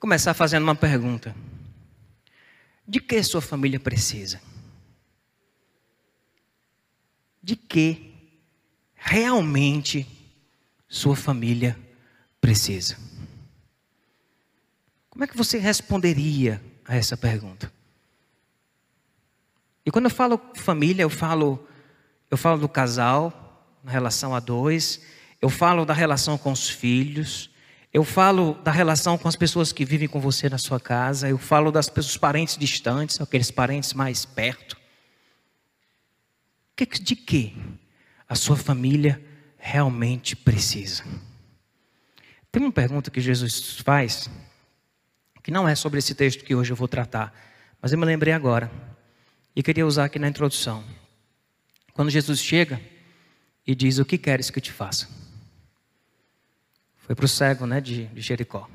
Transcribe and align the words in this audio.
começar 0.00 0.32
fazendo 0.34 0.64
uma 0.64 0.74
pergunta: 0.74 1.36
De 2.88 2.98
que 2.98 3.22
sua 3.22 3.42
família 3.42 3.78
precisa? 3.78 4.40
De 7.42 7.54
que 7.54 8.14
realmente 8.94 10.06
sua 10.88 11.14
família 11.14 11.78
precisa? 12.40 12.96
Como 15.10 15.22
é 15.22 15.26
que 15.26 15.36
você 15.36 15.58
responderia 15.58 16.62
a 16.84 16.96
essa 16.96 17.16
pergunta? 17.16 17.70
E 19.84 19.90
quando 19.90 20.06
eu 20.06 20.10
falo 20.10 20.40
família, 20.54 21.02
eu 21.02 21.10
falo 21.10 21.66
eu 22.30 22.36
falo 22.36 22.60
do 22.60 22.68
casal, 22.68 23.66
na 23.82 23.90
relação 23.90 24.34
a 24.34 24.40
dois, 24.40 25.00
eu 25.42 25.48
falo 25.48 25.84
da 25.84 25.92
relação 25.92 26.38
com 26.38 26.52
os 26.52 26.68
filhos, 26.68 27.49
eu 27.92 28.04
falo 28.04 28.54
da 28.62 28.70
relação 28.70 29.18
com 29.18 29.26
as 29.26 29.34
pessoas 29.34 29.72
que 29.72 29.84
vivem 29.84 30.06
com 30.06 30.20
você 30.20 30.48
na 30.48 30.58
sua 30.58 30.78
casa, 30.78 31.28
eu 31.28 31.38
falo 31.38 31.72
das 31.72 31.88
pessoas 31.88 32.16
parentes 32.16 32.56
distantes, 32.56 33.20
aqueles 33.20 33.50
parentes 33.50 33.92
mais 33.92 34.24
perto. 34.24 34.76
De 37.02 37.16
que 37.16 37.54
a 38.28 38.34
sua 38.34 38.56
família 38.56 39.20
realmente 39.58 40.34
precisa? 40.36 41.04
Tem 42.50 42.62
uma 42.62 42.72
pergunta 42.72 43.10
que 43.10 43.20
Jesus 43.20 43.78
faz, 43.80 44.30
que 45.42 45.50
não 45.50 45.68
é 45.68 45.74
sobre 45.74 45.98
esse 45.98 46.14
texto 46.14 46.44
que 46.44 46.54
hoje 46.54 46.72
eu 46.72 46.76
vou 46.76 46.88
tratar, 46.88 47.34
mas 47.82 47.92
eu 47.92 47.98
me 47.98 48.06
lembrei 48.06 48.32
agora 48.32 48.70
e 49.54 49.62
queria 49.62 49.86
usar 49.86 50.06
aqui 50.06 50.18
na 50.18 50.28
introdução. 50.28 50.82
Quando 51.92 52.08
Jesus 52.10 52.40
chega 52.40 52.80
e 53.66 53.74
diz: 53.74 53.98
O 53.98 54.04
que 54.04 54.16
queres 54.16 54.48
que 54.48 54.58
eu 54.58 54.62
te 54.62 54.72
faça? 54.72 55.08
Foi 57.00 57.14
para 57.14 57.24
o 57.24 57.28
cego 57.28 57.66
né, 57.66 57.80
de, 57.80 58.06
de 58.06 58.20
Jericó. 58.20 58.68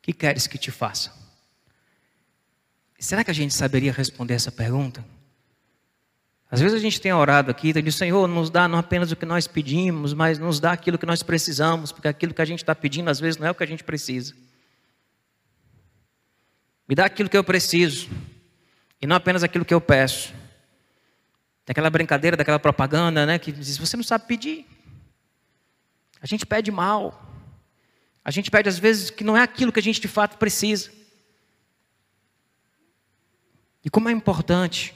Que 0.00 0.12
queres 0.12 0.46
que 0.46 0.58
te 0.58 0.70
faça? 0.70 1.12
Será 2.98 3.22
que 3.22 3.30
a 3.30 3.34
gente 3.34 3.52
saberia 3.52 3.92
responder 3.92 4.34
essa 4.34 4.50
pergunta? 4.50 5.04
Às 6.50 6.60
vezes 6.60 6.76
a 6.76 6.80
gente 6.80 7.00
tem 7.00 7.12
orado 7.12 7.50
aqui, 7.50 7.70
e 7.70 7.82
diz, 7.82 7.96
Senhor, 7.96 8.28
nos 8.28 8.48
dá 8.48 8.68
não 8.68 8.78
apenas 8.78 9.10
o 9.10 9.16
que 9.16 9.26
nós 9.26 9.46
pedimos, 9.46 10.14
mas 10.14 10.38
nos 10.38 10.60
dá 10.60 10.72
aquilo 10.72 10.96
que 10.96 11.04
nós 11.04 11.22
precisamos, 11.22 11.90
porque 11.90 12.06
aquilo 12.06 12.32
que 12.32 12.40
a 12.40 12.44
gente 12.44 12.60
está 12.60 12.74
pedindo 12.74 13.10
às 13.10 13.18
vezes 13.18 13.38
não 13.38 13.48
é 13.48 13.50
o 13.50 13.54
que 13.54 13.64
a 13.64 13.66
gente 13.66 13.82
precisa. 13.82 14.34
Me 16.88 16.94
dá 16.94 17.06
aquilo 17.06 17.28
que 17.28 17.36
eu 17.36 17.42
preciso, 17.42 18.08
e 19.02 19.06
não 19.06 19.16
apenas 19.16 19.42
aquilo 19.42 19.64
que 19.64 19.74
eu 19.74 19.80
peço. 19.80 20.32
Daquela 21.66 21.90
brincadeira, 21.90 22.36
daquela 22.36 22.58
propaganda, 22.58 23.26
né, 23.26 23.38
que 23.38 23.50
diz, 23.50 23.76
você 23.76 23.96
não 23.96 24.04
sabe 24.04 24.26
pedir. 24.26 24.66
A 26.22 26.26
gente 26.26 26.46
pede 26.46 26.70
mal. 26.70 27.33
A 28.24 28.30
gente 28.30 28.50
pede 28.50 28.68
às 28.68 28.78
vezes 28.78 29.10
que 29.10 29.22
não 29.22 29.36
é 29.36 29.42
aquilo 29.42 29.70
que 29.70 29.80
a 29.80 29.82
gente 29.82 30.00
de 30.00 30.08
fato 30.08 30.38
precisa. 30.38 30.90
E 33.84 33.90
como 33.90 34.08
é 34.08 34.12
importante 34.12 34.94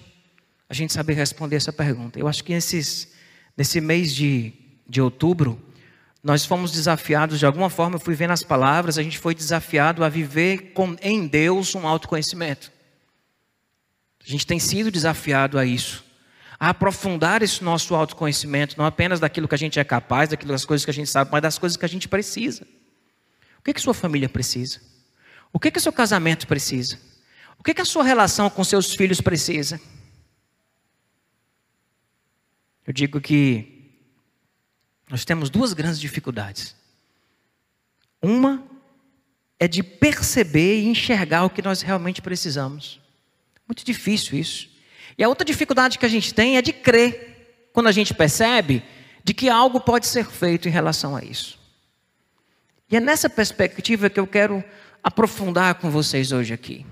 a 0.68 0.74
gente 0.74 0.92
saber 0.92 1.14
responder 1.14 1.56
essa 1.56 1.72
pergunta. 1.72 2.18
Eu 2.18 2.28
acho 2.28 2.44
que 2.44 2.52
nesses, 2.52 3.12
nesse 3.56 3.80
mês 3.80 4.14
de, 4.14 4.52
de 4.88 5.00
outubro, 5.00 5.60
nós 6.22 6.44
fomos 6.44 6.72
desafiados, 6.72 7.38
de 7.38 7.46
alguma 7.46 7.70
forma, 7.70 7.96
eu 7.96 8.00
fui 8.00 8.14
vendo 8.14 8.32
as 8.32 8.42
palavras, 8.42 8.98
a 8.98 9.02
gente 9.02 9.18
foi 9.18 9.34
desafiado 9.34 10.04
a 10.04 10.08
viver 10.08 10.72
com, 10.72 10.96
em 11.00 11.26
Deus 11.26 11.74
um 11.74 11.86
autoconhecimento. 11.86 12.70
A 14.26 14.30
gente 14.30 14.46
tem 14.46 14.58
sido 14.58 14.90
desafiado 14.90 15.58
a 15.58 15.64
isso, 15.64 16.04
a 16.60 16.70
aprofundar 16.70 17.42
esse 17.42 17.64
nosso 17.64 17.94
autoconhecimento, 17.94 18.76
não 18.76 18.84
apenas 18.84 19.20
daquilo 19.20 19.48
que 19.48 19.54
a 19.54 19.58
gente 19.58 19.78
é 19.78 19.84
capaz, 19.84 20.28
daquilo 20.28 20.52
das 20.52 20.64
coisas 20.64 20.84
que 20.84 20.90
a 20.90 20.94
gente 20.94 21.08
sabe, 21.08 21.30
mas 21.32 21.40
das 21.40 21.56
coisas 21.56 21.76
que 21.76 21.84
a 21.84 21.88
gente 21.88 22.08
precisa. 22.08 22.66
O 23.58 23.62
que, 23.62 23.74
que 23.74 23.80
sua 23.80 23.94
família 23.94 24.28
precisa? 24.28 24.80
O 25.52 25.58
que, 25.58 25.70
que 25.70 25.80
seu 25.80 25.92
casamento 25.92 26.46
precisa? 26.46 26.98
O 27.58 27.62
que, 27.62 27.74
que 27.74 27.82
a 27.82 27.84
sua 27.84 28.04
relação 28.04 28.48
com 28.48 28.62
seus 28.62 28.94
filhos 28.94 29.20
precisa? 29.20 29.80
Eu 32.86 32.92
digo 32.92 33.20
que 33.20 33.78
nós 35.10 35.24
temos 35.24 35.50
duas 35.50 35.72
grandes 35.72 36.00
dificuldades. 36.00 36.74
Uma 38.22 38.64
é 39.58 39.66
de 39.66 39.82
perceber 39.82 40.80
e 40.80 40.86
enxergar 40.86 41.44
o 41.44 41.50
que 41.50 41.62
nós 41.62 41.82
realmente 41.82 42.22
precisamos. 42.22 43.00
Muito 43.66 43.84
difícil 43.84 44.38
isso. 44.38 44.70
E 45.16 45.24
a 45.24 45.28
outra 45.28 45.44
dificuldade 45.44 45.98
que 45.98 46.06
a 46.06 46.08
gente 46.08 46.32
tem 46.32 46.56
é 46.56 46.62
de 46.62 46.72
crer, 46.72 47.68
quando 47.72 47.88
a 47.88 47.92
gente 47.92 48.14
percebe 48.14 48.82
de 49.24 49.34
que 49.34 49.48
algo 49.48 49.80
pode 49.80 50.06
ser 50.06 50.24
feito 50.24 50.68
em 50.68 50.70
relação 50.70 51.16
a 51.16 51.24
isso. 51.24 51.57
E 52.91 52.97
é 52.97 53.00
nessa 53.00 53.28
perspectiva 53.28 54.09
que 54.09 54.19
eu 54.19 54.26
quero 54.26 54.65
aprofundar 55.03 55.75
com 55.75 55.91
vocês 55.91 56.32
hoje 56.32 56.54
aqui. 56.54 56.87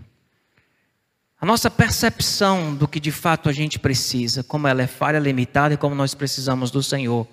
A 1.40 1.46
nossa 1.46 1.70
percepção 1.70 2.74
do 2.74 2.88
que 2.88 3.00
de 3.00 3.12
fato 3.12 3.48
a 3.48 3.52
gente 3.52 3.78
precisa, 3.78 4.42
como 4.42 4.66
ela 4.66 4.82
é 4.82 4.86
falha, 4.86 5.18
limitada 5.18 5.74
e 5.74 5.76
como 5.76 5.94
nós 5.94 6.14
precisamos 6.14 6.70
do 6.70 6.82
Senhor 6.82 7.26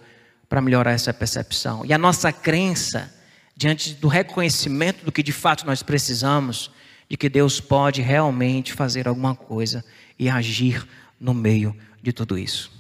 para 0.47 0.61
melhorar 0.61 0.91
essa 0.91 1.13
percepção. 1.13 1.85
E 1.85 1.93
a 1.93 1.97
nossa 1.97 2.31
crença 2.31 3.13
diante 3.55 3.93
do 3.93 4.07
reconhecimento 4.07 5.05
do 5.05 5.11
que 5.11 5.23
de 5.23 5.31
fato 5.31 5.65
nós 5.65 5.83
precisamos, 5.83 6.71
de 7.09 7.17
que 7.17 7.29
Deus 7.29 7.59
pode 7.59 8.01
realmente 8.01 8.73
fazer 8.73 9.07
alguma 9.07 9.35
coisa 9.35 9.83
e 10.17 10.29
agir 10.29 10.87
no 11.19 11.33
meio 11.33 11.75
de 12.01 12.11
tudo 12.11 12.37
isso. 12.37 12.71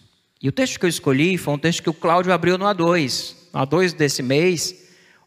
E 0.41 0.49
o 0.49 0.51
texto 0.51 0.79
que 0.79 0.85
eu 0.85 0.89
escolhi 0.89 1.37
foi 1.37 1.53
um 1.53 1.57
texto 1.57 1.81
que 1.83 1.89
o 1.89 1.93
Cláudio 1.93 2.33
abriu 2.33 2.57
no 2.57 2.65
A2. 2.65 3.35
No 3.53 3.61
A2 3.61 3.95
desse 3.95 4.21
mês, 4.21 4.82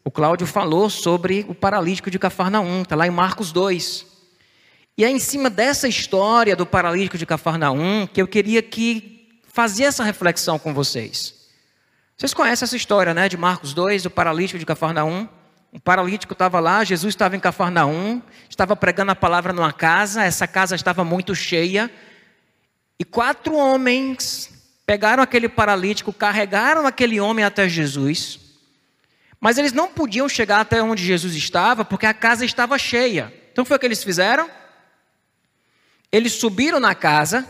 o 0.07 0.11
Cláudio 0.11 0.47
falou 0.47 0.89
sobre 0.89 1.45
o 1.49 1.53
paralítico 1.53 2.09
de 2.09 2.17
Cafarnaum, 2.17 2.83
está 2.83 2.95
lá 2.95 3.05
em 3.05 3.11
Marcos 3.11 3.51
2. 3.51 4.05
E 4.97 5.03
é 5.03 5.09
em 5.09 5.19
cima 5.19 5.49
dessa 5.49 5.85
história 5.85 6.55
do 6.55 6.65
paralítico 6.65 7.17
de 7.17 7.25
Cafarnaum 7.25 8.07
que 8.07 8.21
eu 8.21 8.25
queria 8.25 8.61
que 8.61 9.37
fazer 9.51 9.83
essa 9.83 10.05
reflexão 10.05 10.57
com 10.57 10.73
vocês. 10.73 11.33
Vocês 12.15 12.33
conhecem 12.33 12.63
essa 12.65 12.77
história, 12.77 13.13
né, 13.13 13.27
de 13.27 13.35
Marcos 13.35 13.73
2, 13.73 14.05
o 14.05 14.09
paralítico 14.09 14.57
de 14.57 14.65
Cafarnaum? 14.65 15.27
Um 15.73 15.79
paralítico 15.79 16.31
estava 16.31 16.61
lá, 16.61 16.85
Jesus 16.85 17.13
estava 17.13 17.35
em 17.35 17.39
Cafarnaum, 17.41 18.21
estava 18.49 18.77
pregando 18.77 19.11
a 19.11 19.15
palavra 19.15 19.51
numa 19.51 19.73
casa, 19.73 20.23
essa 20.23 20.47
casa 20.47 20.73
estava 20.73 21.03
muito 21.03 21.35
cheia, 21.35 21.91
e 22.97 23.03
quatro 23.03 23.57
homens 23.57 24.51
pegaram 24.85 25.21
aquele 25.21 25.49
paralítico, 25.49 26.13
carregaram 26.13 26.87
aquele 26.87 27.19
homem 27.19 27.43
até 27.43 27.67
Jesus, 27.67 28.46
mas 29.39 29.57
eles 29.57 29.71
não 29.71 29.91
podiam 29.91 30.27
chegar 30.27 30.59
até 30.59 30.81
onde 30.81 31.03
Jesus 31.03 31.35
estava, 31.35 31.85
porque 31.85 32.05
a 32.05 32.13
casa 32.13 32.43
estava 32.43 32.77
cheia. 32.77 33.33
Então 33.51 33.63
foi 33.63 33.77
o 33.77 33.79
que 33.79 33.85
eles 33.85 34.03
fizeram? 34.03 34.49
Eles 36.11 36.33
subiram 36.33 36.79
na 36.79 36.95
casa, 36.95 37.47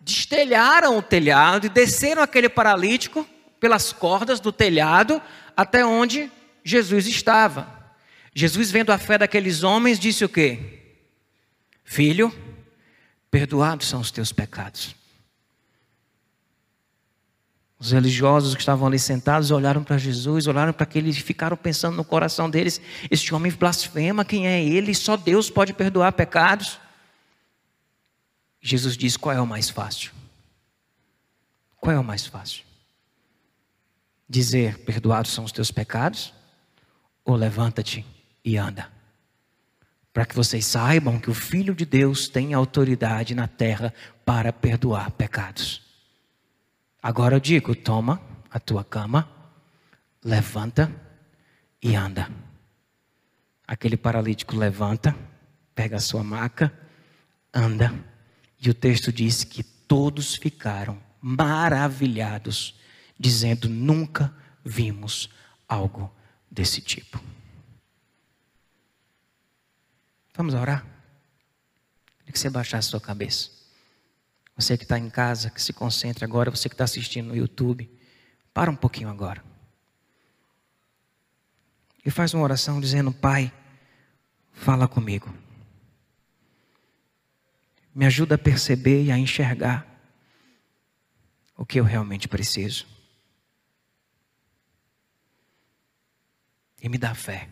destelharam 0.00 0.98
o 0.98 1.02
telhado 1.02 1.66
e 1.66 1.70
desceram 1.70 2.22
aquele 2.22 2.48
paralítico 2.48 3.26
pelas 3.60 3.92
cordas 3.92 4.40
do 4.40 4.52
telhado 4.52 5.20
até 5.56 5.84
onde 5.84 6.30
Jesus 6.64 7.06
estava. 7.06 7.76
Jesus, 8.34 8.70
vendo 8.70 8.92
a 8.92 8.98
fé 8.98 9.18
daqueles 9.18 9.62
homens, 9.62 9.98
disse 9.98 10.24
o 10.24 10.28
quê? 10.28 10.80
Filho, 11.84 12.32
perdoados 13.30 13.88
são 13.88 14.00
os 14.00 14.10
teus 14.10 14.32
pecados. 14.32 14.97
Os 17.78 17.92
religiosos 17.92 18.54
que 18.54 18.60
estavam 18.60 18.88
ali 18.88 18.98
sentados 18.98 19.52
olharam 19.52 19.84
para 19.84 19.96
Jesus, 19.96 20.48
olharam 20.48 20.72
para 20.72 20.82
aquele 20.82 21.10
e 21.10 21.14
ficaram 21.14 21.56
pensando 21.56 21.96
no 21.96 22.04
coração 22.04 22.50
deles: 22.50 22.80
este 23.08 23.32
homem 23.32 23.52
blasfema, 23.52 24.24
quem 24.24 24.48
é 24.48 24.62
ele? 24.62 24.92
Só 24.94 25.16
Deus 25.16 25.48
pode 25.48 25.72
perdoar 25.72 26.12
pecados. 26.12 26.80
Jesus 28.60 28.96
diz: 28.96 29.16
qual 29.16 29.34
é 29.34 29.40
o 29.40 29.46
mais 29.46 29.70
fácil? 29.70 30.10
Qual 31.80 31.94
é 31.94 31.98
o 31.98 32.04
mais 32.04 32.26
fácil? 32.26 32.64
Dizer: 34.28 34.78
perdoados 34.78 35.30
são 35.30 35.44
os 35.44 35.52
teus 35.52 35.70
pecados? 35.70 36.34
Ou 37.24 37.36
levanta-te 37.36 38.04
e 38.44 38.56
anda? 38.56 38.90
Para 40.12 40.26
que 40.26 40.34
vocês 40.34 40.66
saibam 40.66 41.20
que 41.20 41.30
o 41.30 41.34
Filho 41.34 41.76
de 41.76 41.86
Deus 41.86 42.26
tem 42.28 42.54
autoridade 42.54 43.36
na 43.36 43.46
terra 43.46 43.94
para 44.24 44.52
perdoar 44.52 45.12
pecados. 45.12 45.87
Agora 47.02 47.36
eu 47.36 47.40
digo: 47.40 47.74
toma 47.74 48.20
a 48.50 48.58
tua 48.58 48.84
cama, 48.84 49.28
levanta 50.22 50.92
e 51.82 51.94
anda. 51.94 52.30
Aquele 53.66 53.96
paralítico 53.96 54.56
levanta, 54.56 55.14
pega 55.74 55.96
a 55.96 56.00
sua 56.00 56.24
maca, 56.24 56.72
anda. 57.52 57.92
E 58.60 58.68
o 58.68 58.74
texto 58.74 59.12
diz 59.12 59.44
que 59.44 59.62
todos 59.62 60.34
ficaram 60.34 61.00
maravilhados, 61.20 62.74
dizendo: 63.18 63.68
nunca 63.68 64.34
vimos 64.64 65.30
algo 65.68 66.12
desse 66.50 66.80
tipo. 66.80 67.22
Vamos 70.34 70.54
orar? 70.54 70.84
Queria 72.18 72.32
que 72.32 72.38
você 72.38 72.48
baixasse 72.48 72.88
a 72.88 72.90
sua 72.90 73.00
cabeça. 73.00 73.57
Você 74.58 74.76
que 74.76 74.82
está 74.82 74.98
em 74.98 75.08
casa, 75.08 75.50
que 75.50 75.62
se 75.62 75.72
concentre 75.72 76.24
agora, 76.24 76.50
você 76.50 76.68
que 76.68 76.74
está 76.74 76.82
assistindo 76.82 77.28
no 77.28 77.36
YouTube, 77.36 77.88
para 78.52 78.68
um 78.68 78.74
pouquinho 78.74 79.08
agora. 79.08 79.42
E 82.04 82.10
faz 82.10 82.34
uma 82.34 82.42
oração 82.42 82.80
dizendo: 82.80 83.12
Pai, 83.12 83.52
fala 84.52 84.88
comigo. 84.88 85.32
Me 87.94 88.04
ajuda 88.04 88.34
a 88.34 88.38
perceber 88.38 89.04
e 89.04 89.12
a 89.12 89.16
enxergar 89.16 89.86
o 91.56 91.64
que 91.64 91.78
eu 91.78 91.84
realmente 91.84 92.26
preciso. 92.26 92.84
E 96.82 96.88
me 96.88 96.98
dá 96.98 97.14
fé. 97.14 97.48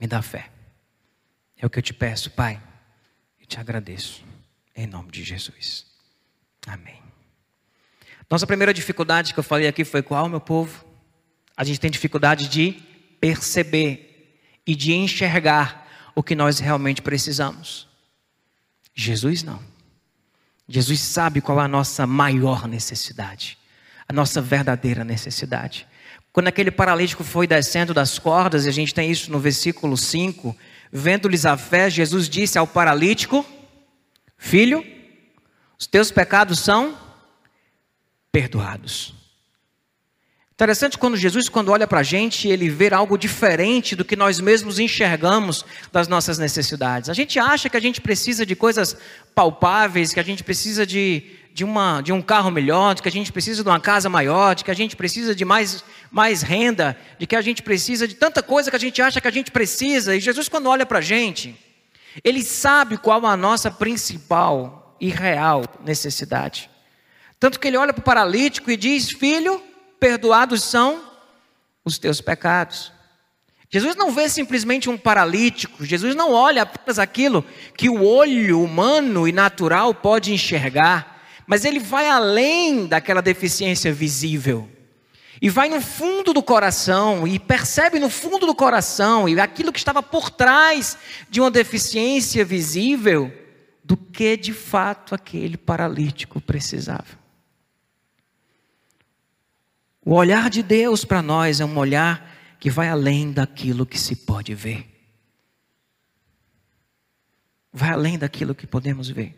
Me 0.00 0.06
dá 0.06 0.22
fé. 0.22 0.50
É 1.58 1.66
o 1.66 1.70
que 1.70 1.78
eu 1.78 1.82
te 1.82 1.92
peço, 1.92 2.30
Pai. 2.30 2.62
E 3.38 3.44
te 3.44 3.60
agradeço. 3.60 4.33
Em 4.76 4.86
nome 4.86 5.10
de 5.10 5.22
Jesus. 5.22 5.86
Amém. 6.66 7.00
Nossa 8.30 8.46
primeira 8.46 8.74
dificuldade 8.74 9.32
que 9.32 9.38
eu 9.38 9.44
falei 9.44 9.68
aqui 9.68 9.84
foi 9.84 10.02
qual, 10.02 10.28
meu 10.28 10.40
povo? 10.40 10.84
A 11.56 11.62
gente 11.62 11.78
tem 11.78 11.90
dificuldade 11.90 12.48
de 12.48 12.72
perceber 13.20 14.40
e 14.66 14.74
de 14.74 14.92
enxergar 14.92 15.86
o 16.14 16.22
que 16.22 16.34
nós 16.34 16.58
realmente 16.58 17.02
precisamos. 17.02 17.88
Jesus 18.94 19.42
não. 19.42 19.60
Jesus 20.68 21.00
sabe 21.00 21.40
qual 21.40 21.60
é 21.60 21.64
a 21.64 21.68
nossa 21.68 22.06
maior 22.06 22.66
necessidade, 22.66 23.58
a 24.08 24.12
nossa 24.12 24.40
verdadeira 24.40 25.04
necessidade. 25.04 25.86
Quando 26.32 26.48
aquele 26.48 26.70
paralítico 26.70 27.22
foi 27.22 27.46
descendo 27.46 27.94
das 27.94 28.18
cordas, 28.18 28.66
e 28.66 28.68
a 28.68 28.72
gente 28.72 28.94
tem 28.94 29.10
isso 29.10 29.30
no 29.30 29.38
versículo 29.38 29.96
5, 29.96 30.56
vendo-lhes 30.90 31.46
a 31.46 31.56
fé, 31.56 31.88
Jesus 31.90 32.28
disse 32.28 32.58
ao 32.58 32.66
paralítico: 32.66 33.46
Filho, 34.44 34.84
os 35.78 35.86
teus 35.86 36.10
pecados 36.10 36.58
são 36.58 36.94
perdoados. 38.30 39.14
Interessante 40.52 40.98
quando 40.98 41.16
Jesus, 41.16 41.48
quando 41.48 41.70
olha 41.70 41.86
para 41.86 42.00
a 42.00 42.02
gente, 42.02 42.46
ele 42.46 42.68
vê 42.68 42.92
algo 42.92 43.16
diferente 43.16 43.96
do 43.96 44.04
que 44.04 44.14
nós 44.14 44.40
mesmos 44.40 44.78
enxergamos 44.78 45.64
das 45.90 46.08
nossas 46.08 46.36
necessidades. 46.36 47.08
A 47.08 47.14
gente 47.14 47.38
acha 47.38 47.70
que 47.70 47.76
a 47.78 47.80
gente 47.80 48.02
precisa 48.02 48.44
de 48.44 48.54
coisas 48.54 48.94
palpáveis, 49.34 50.12
que 50.12 50.20
a 50.20 50.22
gente 50.22 50.44
precisa 50.44 50.84
de, 50.84 51.22
de, 51.54 51.64
uma, 51.64 52.02
de 52.02 52.12
um 52.12 52.20
carro 52.20 52.50
melhor, 52.50 52.94
de 52.94 53.00
que 53.00 53.08
a 53.08 53.12
gente 53.12 53.32
precisa 53.32 53.62
de 53.62 53.68
uma 53.70 53.80
casa 53.80 54.10
maior, 54.10 54.54
de 54.54 54.62
que 54.62 54.70
a 54.70 54.74
gente 54.74 54.94
precisa 54.94 55.34
de 55.34 55.44
mais, 55.46 55.82
mais 56.10 56.42
renda, 56.42 56.98
de 57.18 57.26
que 57.26 57.34
a 57.34 57.40
gente 57.40 57.62
precisa 57.62 58.06
de 58.06 58.14
tanta 58.14 58.42
coisa 58.42 58.68
que 58.68 58.76
a 58.76 58.80
gente 58.80 59.00
acha 59.00 59.22
que 59.22 59.28
a 59.28 59.32
gente 59.32 59.50
precisa. 59.50 60.14
E 60.14 60.20
Jesus, 60.20 60.50
quando 60.50 60.68
olha 60.68 60.84
para 60.84 60.98
a 60.98 61.02
gente, 61.02 61.63
ele 62.22 62.42
sabe 62.42 62.98
qual 62.98 63.24
a 63.26 63.36
nossa 63.36 63.70
principal 63.70 64.96
e 65.00 65.08
real 65.08 65.64
necessidade. 65.84 66.70
Tanto 67.40 67.58
que 67.58 67.66
ele 67.66 67.76
olha 67.76 67.92
para 67.92 68.00
o 68.00 68.04
paralítico 68.04 68.70
e 68.70 68.76
diz: 68.76 69.10
Filho 69.10 69.62
perdoados 69.98 70.62
são 70.62 71.02
os 71.84 71.98
teus 71.98 72.20
pecados. 72.20 72.92
Jesus 73.70 73.96
não 73.96 74.12
vê 74.12 74.28
simplesmente 74.28 74.88
um 74.88 74.96
paralítico, 74.96 75.84
Jesus 75.84 76.14
não 76.14 76.32
olha 76.32 76.62
apenas 76.62 76.98
aquilo 76.98 77.44
que 77.76 77.88
o 77.88 78.04
olho 78.04 78.62
humano 78.62 79.26
e 79.26 79.32
natural 79.32 79.92
pode 79.92 80.32
enxergar, 80.32 81.24
mas 81.44 81.64
ele 81.64 81.80
vai 81.80 82.08
além 82.08 82.86
daquela 82.86 83.20
deficiência 83.20 83.92
visível. 83.92 84.68
E 85.40 85.50
vai 85.50 85.68
no 85.68 85.80
fundo 85.80 86.32
do 86.32 86.42
coração 86.42 87.26
e 87.26 87.38
percebe 87.38 87.98
no 87.98 88.08
fundo 88.08 88.46
do 88.46 88.54
coração 88.54 89.28
e 89.28 89.38
aquilo 89.38 89.72
que 89.72 89.78
estava 89.78 90.02
por 90.02 90.30
trás 90.30 90.96
de 91.28 91.40
uma 91.40 91.50
deficiência 91.50 92.44
visível 92.44 93.32
do 93.82 93.96
que 93.96 94.36
de 94.36 94.52
fato 94.52 95.14
aquele 95.14 95.56
paralítico 95.56 96.40
precisava. 96.40 97.24
O 100.04 100.14
olhar 100.14 100.50
de 100.50 100.62
Deus 100.62 101.04
para 101.04 101.22
nós 101.22 101.60
é 101.60 101.64
um 101.64 101.78
olhar 101.78 102.30
que 102.60 102.70
vai 102.70 102.88
além 102.88 103.32
daquilo 103.32 103.86
que 103.86 103.98
se 103.98 104.16
pode 104.16 104.54
ver. 104.54 104.86
Vai 107.72 107.90
além 107.90 108.18
daquilo 108.18 108.54
que 108.54 108.66
podemos 108.66 109.08
ver. 109.08 109.34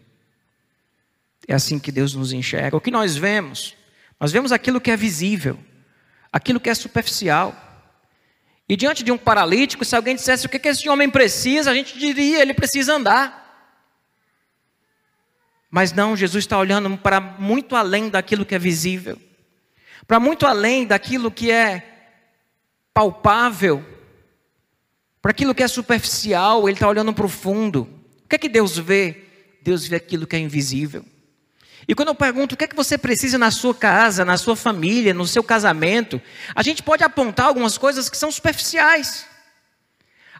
É 1.48 1.54
assim 1.54 1.78
que 1.78 1.92
Deus 1.92 2.14
nos 2.14 2.32
enxerga. 2.32 2.76
O 2.76 2.80
que 2.80 2.90
nós 2.90 3.16
vemos? 3.16 3.74
Nós 4.18 4.32
vemos 4.32 4.52
aquilo 4.52 4.80
que 4.80 4.90
é 4.90 4.96
visível, 4.96 5.58
aquilo 6.36 6.60
que 6.60 6.70
é 6.70 6.74
superficial. 6.74 7.54
E 8.68 8.76
diante 8.76 9.02
de 9.04 9.12
um 9.12 9.18
paralítico, 9.18 9.84
se 9.84 9.94
alguém 9.94 10.16
dissesse 10.16 10.46
o 10.46 10.48
que 10.48 10.68
esse 10.68 10.88
homem 10.88 11.08
precisa, 11.08 11.70
a 11.70 11.74
gente 11.74 11.98
diria: 11.98 12.42
ele 12.42 12.54
precisa 12.54 12.94
andar. 12.94 13.44
Mas 15.70 15.92
não, 15.92 16.16
Jesus 16.16 16.44
está 16.44 16.58
olhando 16.58 16.96
para 16.96 17.20
muito 17.20 17.76
além 17.76 18.08
daquilo 18.08 18.46
que 18.46 18.54
é 18.54 18.58
visível 18.58 19.20
para 20.06 20.20
muito 20.20 20.46
além 20.46 20.86
daquilo 20.86 21.30
que 21.30 21.50
é 21.50 21.82
palpável, 22.94 23.84
para 25.20 25.32
aquilo 25.32 25.54
que 25.54 25.62
é 25.62 25.68
superficial, 25.68 26.68
ele 26.68 26.76
está 26.76 26.88
olhando 26.88 27.12
para 27.12 27.26
o 27.26 27.28
fundo. 27.28 27.88
O 28.24 28.28
que 28.28 28.36
é 28.36 28.38
que 28.38 28.48
Deus 28.48 28.78
vê? 28.78 29.24
Deus 29.62 29.86
vê 29.86 29.96
aquilo 29.96 30.26
que 30.26 30.36
é 30.36 30.38
invisível. 30.38 31.04
E 31.88 31.94
quando 31.94 32.08
eu 32.08 32.14
pergunto 32.14 32.54
o 32.54 32.58
que 32.58 32.64
é 32.64 32.66
que 32.66 32.74
você 32.74 32.98
precisa 32.98 33.38
na 33.38 33.50
sua 33.50 33.74
casa, 33.74 34.24
na 34.24 34.36
sua 34.36 34.56
família, 34.56 35.14
no 35.14 35.26
seu 35.26 35.42
casamento, 35.42 36.20
a 36.54 36.62
gente 36.62 36.82
pode 36.82 37.04
apontar 37.04 37.46
algumas 37.46 37.78
coisas 37.78 38.08
que 38.08 38.16
são 38.16 38.30
superficiais. 38.30 39.26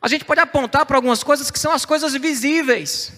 A 0.00 0.08
gente 0.08 0.24
pode 0.24 0.40
apontar 0.40 0.84
para 0.86 0.96
algumas 0.96 1.22
coisas 1.22 1.50
que 1.50 1.58
são 1.58 1.72
as 1.72 1.84
coisas 1.84 2.12
visíveis. 2.14 3.12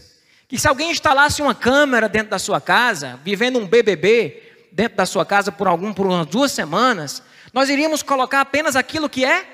Que 0.46 0.58
se 0.58 0.68
alguém 0.68 0.90
instalasse 0.90 1.40
uma 1.40 1.54
câmera 1.54 2.08
dentro 2.08 2.30
da 2.30 2.38
sua 2.38 2.60
casa, 2.60 3.18
vivendo 3.24 3.58
um 3.58 3.66
BBB, 3.66 4.42
dentro 4.72 4.96
da 4.96 5.06
sua 5.06 5.24
casa 5.24 5.50
por 5.50 5.66
algum 5.66 5.92
por 5.92 6.06
umas 6.06 6.26
duas 6.26 6.52
semanas, 6.52 7.22
nós 7.52 7.70
iríamos 7.70 8.02
colocar 8.02 8.40
apenas 8.42 8.76
aquilo 8.76 9.08
que 9.08 9.24
é 9.24 9.46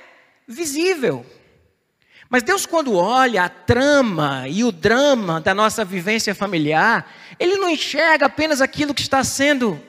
visível. 0.47 1.25
Mas 2.29 2.43
Deus, 2.43 2.67
quando 2.67 2.94
olha 2.94 3.44
a 3.44 3.49
trama 3.49 4.49
e 4.49 4.65
o 4.65 4.73
drama 4.73 5.41
da 5.41 5.55
nossa 5.55 5.85
vivência 5.85 6.35
familiar, 6.35 7.11
Ele 7.38 7.56
não 7.56 7.71
enxerga 7.71 8.26
apenas 8.26 8.61
aquilo 8.61 8.94
que 8.94 9.03
está 9.03 9.23
sendo 9.23 9.81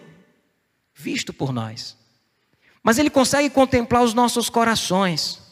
visto 0.94 1.34
por 1.34 1.52
nós, 1.52 1.98
mas 2.84 2.98
Ele 2.98 3.10
consegue 3.10 3.50
contemplar 3.50 4.04
os 4.04 4.14
nossos 4.14 4.50
corações. 4.50 5.46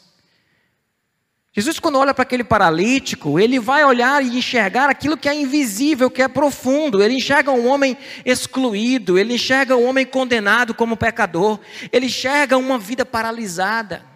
Jesus, 1.56 1.78
quando 1.78 1.98
olha 2.00 2.12
para 2.12 2.24
aquele 2.24 2.42
paralítico, 2.42 3.38
ele 3.38 3.60
vai 3.60 3.84
olhar 3.84 4.20
e 4.24 4.38
enxergar 4.38 4.90
aquilo 4.90 5.16
que 5.16 5.28
é 5.28 5.34
invisível, 5.34 6.10
que 6.10 6.20
é 6.20 6.26
profundo. 6.26 7.00
Ele 7.00 7.14
enxerga 7.14 7.52
um 7.52 7.68
homem 7.68 7.96
excluído, 8.26 9.16
ele 9.16 9.34
enxerga 9.34 9.76
um 9.76 9.86
homem 9.86 10.04
condenado 10.04 10.74
como 10.74 10.96
pecador, 10.96 11.60
ele 11.92 12.06
enxerga 12.06 12.58
uma 12.58 12.76
vida 12.76 13.06
paralisada. 13.06 14.13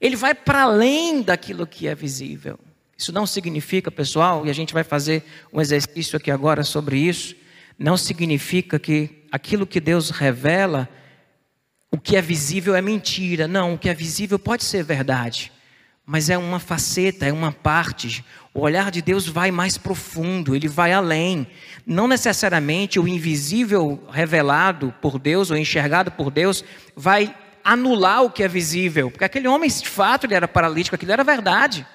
Ele 0.00 0.16
vai 0.16 0.34
para 0.34 0.62
além 0.62 1.22
daquilo 1.22 1.66
que 1.66 1.88
é 1.88 1.94
visível. 1.94 2.58
Isso 2.96 3.12
não 3.12 3.26
significa, 3.26 3.90
pessoal, 3.90 4.46
e 4.46 4.50
a 4.50 4.52
gente 4.52 4.74
vai 4.74 4.84
fazer 4.84 5.24
um 5.52 5.60
exercício 5.60 6.16
aqui 6.16 6.30
agora 6.30 6.64
sobre 6.64 6.98
isso, 6.98 7.36
não 7.78 7.96
significa 7.96 8.78
que 8.78 9.24
aquilo 9.30 9.66
que 9.66 9.80
Deus 9.80 10.10
revela, 10.10 10.88
o 11.90 11.98
que 11.98 12.16
é 12.16 12.22
visível 12.22 12.74
é 12.74 12.82
mentira. 12.82 13.46
Não, 13.46 13.74
o 13.74 13.78
que 13.78 13.88
é 13.88 13.94
visível 13.94 14.38
pode 14.38 14.64
ser 14.64 14.82
verdade 14.82 15.52
mas 16.10 16.30
é 16.30 16.38
uma 16.38 16.58
faceta, 16.58 17.26
é 17.26 17.32
uma 17.34 17.52
parte. 17.52 18.24
O 18.54 18.60
olhar 18.60 18.90
de 18.90 19.02
Deus 19.02 19.28
vai 19.28 19.50
mais 19.50 19.76
profundo, 19.76 20.56
ele 20.56 20.66
vai 20.66 20.90
além. 20.90 21.46
Não 21.84 22.08
necessariamente 22.08 22.98
o 22.98 23.06
invisível 23.06 24.02
revelado 24.10 24.94
por 25.02 25.18
Deus 25.18 25.50
ou 25.50 25.56
enxergado 25.58 26.10
por 26.10 26.30
Deus 26.30 26.64
vai 26.96 27.36
anular 27.68 28.22
o 28.22 28.30
que 28.30 28.42
é 28.42 28.48
visível, 28.48 29.10
porque 29.10 29.24
aquele 29.24 29.46
homem, 29.46 29.68
de 29.68 29.86
fato, 29.86 30.24
ele 30.24 30.34
era 30.34 30.48
paralítico, 30.48 30.96
aquilo 30.96 31.12
era 31.12 31.22
verdade. 31.22 31.86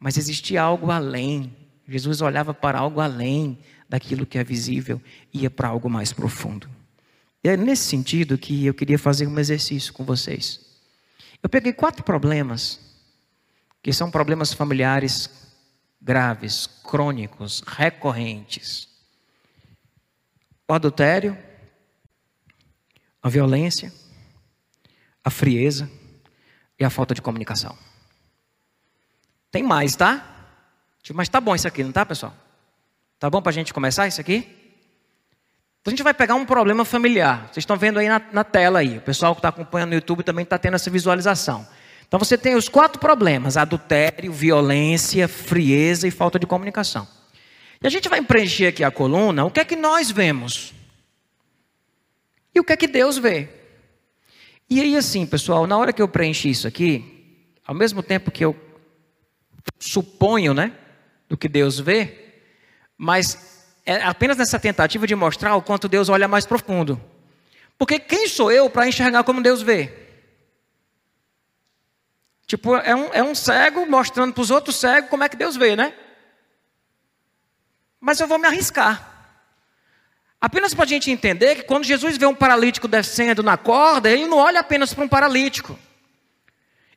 Mas 0.00 0.16
existia 0.16 0.62
algo 0.62 0.90
além. 0.90 1.54
Jesus 1.86 2.22
olhava 2.22 2.54
para 2.54 2.78
algo 2.78 3.00
além 3.00 3.58
daquilo 3.86 4.24
que 4.24 4.38
é 4.38 4.42
visível, 4.42 5.00
ia 5.30 5.50
para 5.50 5.68
algo 5.68 5.90
mais 5.90 6.10
profundo. 6.10 6.70
E 7.44 7.50
é 7.50 7.56
nesse 7.56 7.84
sentido 7.84 8.38
que 8.38 8.64
eu 8.64 8.72
queria 8.72 8.98
fazer 8.98 9.26
um 9.26 9.38
exercício 9.38 9.92
com 9.92 10.04
vocês. 10.04 10.58
Eu 11.42 11.50
peguei 11.50 11.74
quatro 11.74 12.02
problemas 12.02 12.80
que 13.82 13.92
são 13.92 14.10
problemas 14.10 14.54
familiares 14.54 15.28
graves, 16.00 16.66
crônicos, 16.66 17.62
recorrentes. 17.66 18.88
O 20.66 20.72
adultério, 20.72 21.36
a 23.22 23.28
violência, 23.28 23.92
a 25.26 25.30
frieza 25.30 25.90
e 26.78 26.84
a 26.84 26.88
falta 26.88 27.12
de 27.12 27.20
comunicação. 27.20 27.76
Tem 29.50 29.60
mais, 29.60 29.96
tá? 29.96 30.24
Mas 31.12 31.28
tá 31.28 31.40
bom 31.40 31.52
isso 31.52 31.66
aqui, 31.66 31.82
não 31.82 31.90
tá, 31.90 32.06
pessoal? 32.06 32.32
Tá 33.18 33.28
bom 33.28 33.42
para 33.42 33.50
a 33.50 33.52
gente 33.52 33.74
começar 33.74 34.06
isso 34.06 34.20
aqui? 34.20 34.48
Então 35.80 35.88
a 35.88 35.90
gente 35.90 36.04
vai 36.04 36.14
pegar 36.14 36.36
um 36.36 36.46
problema 36.46 36.84
familiar. 36.84 37.46
Vocês 37.46 37.58
estão 37.58 37.76
vendo 37.76 37.98
aí 37.98 38.08
na, 38.08 38.22
na 38.32 38.44
tela 38.44 38.78
aí. 38.78 38.98
O 38.98 39.00
pessoal 39.00 39.34
que 39.34 39.40
está 39.40 39.48
acompanhando 39.48 39.90
no 39.90 39.94
YouTube 39.96 40.22
também 40.22 40.44
está 40.44 40.58
tendo 40.58 40.74
essa 40.74 40.90
visualização. 40.90 41.66
Então 42.06 42.20
você 42.20 42.38
tem 42.38 42.54
os 42.54 42.68
quatro 42.68 43.00
problemas: 43.00 43.56
adultério, 43.56 44.32
violência, 44.32 45.26
frieza 45.26 46.06
e 46.06 46.12
falta 46.12 46.38
de 46.38 46.46
comunicação. 46.46 47.06
E 47.82 47.86
a 47.86 47.90
gente 47.90 48.08
vai 48.08 48.22
preencher 48.22 48.68
aqui 48.68 48.84
a 48.84 48.92
coluna, 48.92 49.44
o 49.44 49.50
que 49.50 49.58
é 49.58 49.64
que 49.64 49.74
nós 49.74 50.08
vemos? 50.08 50.72
E 52.54 52.60
o 52.60 52.64
que 52.64 52.72
é 52.72 52.76
que 52.76 52.86
Deus 52.86 53.18
vê? 53.18 53.65
E 54.68 54.80
aí 54.80 54.96
assim, 54.96 55.24
pessoal, 55.24 55.66
na 55.66 55.78
hora 55.78 55.92
que 55.92 56.02
eu 56.02 56.08
preenchi 56.08 56.50
isso 56.50 56.66
aqui, 56.66 57.52
ao 57.64 57.74
mesmo 57.74 58.02
tempo 58.02 58.30
que 58.30 58.44
eu 58.44 58.56
suponho, 59.78 60.52
né, 60.52 60.72
do 61.28 61.36
que 61.36 61.48
Deus 61.48 61.78
vê, 61.78 62.42
mas 62.96 63.68
é 63.84 64.02
apenas 64.02 64.36
nessa 64.36 64.58
tentativa 64.58 65.06
de 65.06 65.14
mostrar 65.14 65.54
o 65.54 65.62
quanto 65.62 65.88
Deus 65.88 66.08
olha 66.08 66.26
mais 66.26 66.44
profundo. 66.44 67.00
Porque 67.78 67.98
quem 67.98 68.26
sou 68.26 68.50
eu 68.50 68.68
para 68.68 68.88
enxergar 68.88 69.22
como 69.22 69.42
Deus 69.42 69.62
vê? 69.62 69.92
Tipo, 72.46 72.76
é 72.76 72.94
um, 72.94 73.12
é 73.12 73.22
um 73.22 73.34
cego 73.34 73.86
mostrando 73.86 74.32
para 74.32 74.40
os 74.40 74.50
outros 74.50 74.76
cegos 74.76 75.10
como 75.10 75.24
é 75.24 75.28
que 75.28 75.36
Deus 75.36 75.56
vê, 75.56 75.76
né? 75.76 75.92
Mas 78.00 78.20
eu 78.20 78.26
vou 78.28 78.38
me 78.38 78.46
arriscar. 78.46 79.15
Apenas 80.40 80.74
para 80.74 80.84
a 80.84 80.88
gente 80.88 81.10
entender 81.10 81.56
que 81.56 81.62
quando 81.62 81.84
Jesus 81.84 82.16
vê 82.16 82.26
um 82.26 82.34
paralítico 82.34 82.86
descendo 82.86 83.42
na 83.42 83.56
corda, 83.56 84.10
ele 84.10 84.26
não 84.26 84.38
olha 84.38 84.60
apenas 84.60 84.92
para 84.92 85.04
um 85.04 85.08
paralítico. 85.08 85.78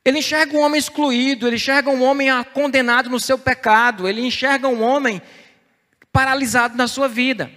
Ele 0.04 0.20
enxerga 0.20 0.58
um 0.58 0.62
homem 0.62 0.80
excluído, 0.80 1.48
ele 1.48 1.56
enxerga 1.56 1.90
um 1.90 2.04
homem 2.04 2.30
condenado 2.54 3.10
no 3.10 3.20
seu 3.20 3.38
pecado, 3.38 4.08
ele 4.08 4.22
enxerga 4.22 4.68
um 4.68 4.82
homem 4.82 5.22
paralisado 6.12 6.76
na 6.76 6.88
sua 6.88 7.08
vida. 7.08 7.52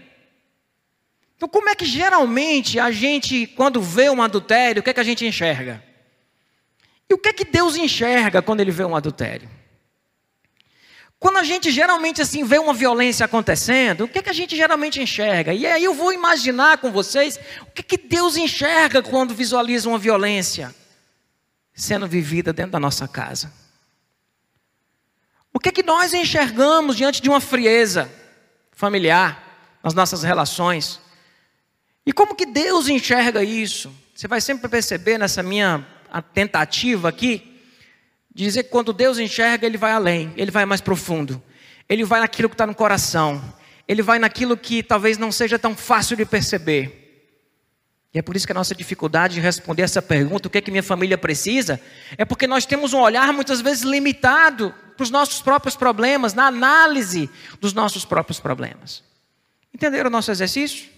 Então, 1.36 1.48
como 1.48 1.68
é 1.68 1.74
que 1.74 1.84
geralmente 1.84 2.78
a 2.78 2.90
gente, 2.90 3.46
quando 3.48 3.82
vê 3.82 4.08
um 4.08 4.22
adultério, 4.22 4.80
o 4.80 4.82
que 4.82 4.90
é 4.90 4.94
que 4.94 5.00
a 5.00 5.04
gente 5.04 5.26
enxerga? 5.26 5.82
E 7.10 7.14
o 7.14 7.18
que 7.18 7.30
é 7.30 7.32
que 7.32 7.44
Deus 7.44 7.76
enxerga 7.76 8.40
quando 8.40 8.60
ele 8.60 8.70
vê 8.70 8.84
um 8.84 8.94
adultério? 8.94 9.50
Quando 11.23 11.37
a 11.37 11.45
gente 11.45 11.71
geralmente 11.71 12.21
assim 12.21 12.43
vê 12.43 12.59
uma 12.59 12.75
violência 12.75 13.25
acontecendo, 13.25 14.02
o 14.02 14.09
que 14.09 14.19
é 14.19 14.23
que 14.23 14.29
a 14.29 14.33
gente 14.33 14.57
geralmente 14.57 15.00
enxerga? 15.00 15.55
E 15.55 15.64
aí 15.64 15.85
eu 15.85 15.95
vou 15.95 16.12
imaginar 16.12 16.79
com 16.79 16.91
vocês 16.91 17.38
o 17.61 17.67
que 17.67 17.81
é 17.81 17.85
que 17.85 17.97
Deus 17.97 18.37
enxerga 18.37 19.00
quando 19.00 19.33
visualiza 19.33 19.88
uma 19.88 20.00
violência 20.00 20.75
sendo 21.73 22.09
vivida 22.09 22.52
dentro 22.52 22.73
da 22.73 22.81
nossa 22.81 23.07
casa. 23.07 23.52
O 25.55 25.61
que 25.61 25.69
é 25.69 25.73
que 25.73 25.85
nós 25.85 26.12
enxergamos 26.12 26.97
diante 26.97 27.23
de 27.23 27.29
uma 27.29 27.41
frieza 27.41 28.11
familiar 28.73 29.79
nas 29.81 29.95
nossas 29.95 30.25
relações? 30.25 31.00
E 32.05 32.12
como 32.12 32.35
que 32.35 32.47
Deus 32.47 32.88
enxerga 32.88 33.45
isso? 33.45 33.95
Você 34.12 34.26
vai 34.26 34.41
sempre 34.41 34.69
perceber 34.69 35.19
nessa 35.19 35.41
minha 35.41 35.87
tentativa 36.35 37.11
aqui, 37.11 37.51
dizer 38.34 38.64
que 38.64 38.70
quando 38.70 38.92
Deus 38.92 39.18
enxerga, 39.18 39.66
Ele 39.66 39.78
vai 39.78 39.92
além, 39.92 40.32
Ele 40.36 40.50
vai 40.50 40.64
mais 40.64 40.80
profundo, 40.80 41.42
Ele 41.88 42.04
vai 42.04 42.20
naquilo 42.20 42.48
que 42.48 42.54
está 42.54 42.66
no 42.66 42.74
coração, 42.74 43.42
Ele 43.86 44.02
vai 44.02 44.18
naquilo 44.18 44.56
que 44.56 44.82
talvez 44.82 45.18
não 45.18 45.30
seja 45.30 45.58
tão 45.58 45.76
fácil 45.76 46.16
de 46.16 46.24
perceber. 46.24 47.00
E 48.14 48.18
é 48.18 48.22
por 48.22 48.36
isso 48.36 48.44
que 48.46 48.52
a 48.52 48.54
nossa 48.54 48.74
dificuldade 48.74 49.34
de 49.34 49.40
responder 49.40 49.82
essa 49.82 50.02
pergunta, 50.02 50.46
o 50.46 50.50
que 50.50 50.58
é 50.58 50.60
que 50.60 50.70
minha 50.70 50.82
família 50.82 51.16
precisa, 51.16 51.80
é 52.18 52.24
porque 52.24 52.46
nós 52.46 52.66
temos 52.66 52.92
um 52.92 53.00
olhar 53.00 53.32
muitas 53.32 53.60
vezes 53.62 53.82
limitado 53.84 54.74
para 54.96 55.04
os 55.04 55.10
nossos 55.10 55.40
próprios 55.40 55.76
problemas, 55.76 56.34
na 56.34 56.46
análise 56.46 57.30
dos 57.58 57.72
nossos 57.72 58.04
próprios 58.04 58.38
problemas. 58.38 59.02
Entenderam 59.72 60.08
o 60.08 60.12
nosso 60.12 60.30
exercício? 60.30 60.90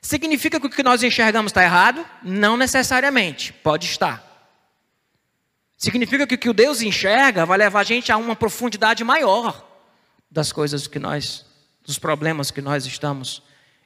Significa 0.00 0.58
que 0.58 0.66
o 0.66 0.70
que 0.70 0.82
nós 0.82 1.02
enxergamos 1.02 1.50
está 1.50 1.62
errado? 1.62 2.06
Não 2.22 2.56
necessariamente, 2.56 3.52
pode 3.52 3.84
estar. 3.84 4.29
Significa 5.80 6.26
que 6.26 6.34
o 6.34 6.38
que 6.38 6.50
o 6.50 6.52
Deus 6.52 6.82
enxerga 6.82 7.46
vai 7.46 7.56
levar 7.56 7.80
a 7.80 7.84
gente 7.84 8.12
a 8.12 8.16
uma 8.18 8.36
profundidade 8.36 9.02
maior 9.02 9.66
das 10.30 10.52
coisas 10.52 10.86
que 10.86 10.98
nós, 10.98 11.46
dos 11.82 11.98
problemas 11.98 12.50
que 12.50 12.60
nós 12.60 12.84
estamos 12.84 13.42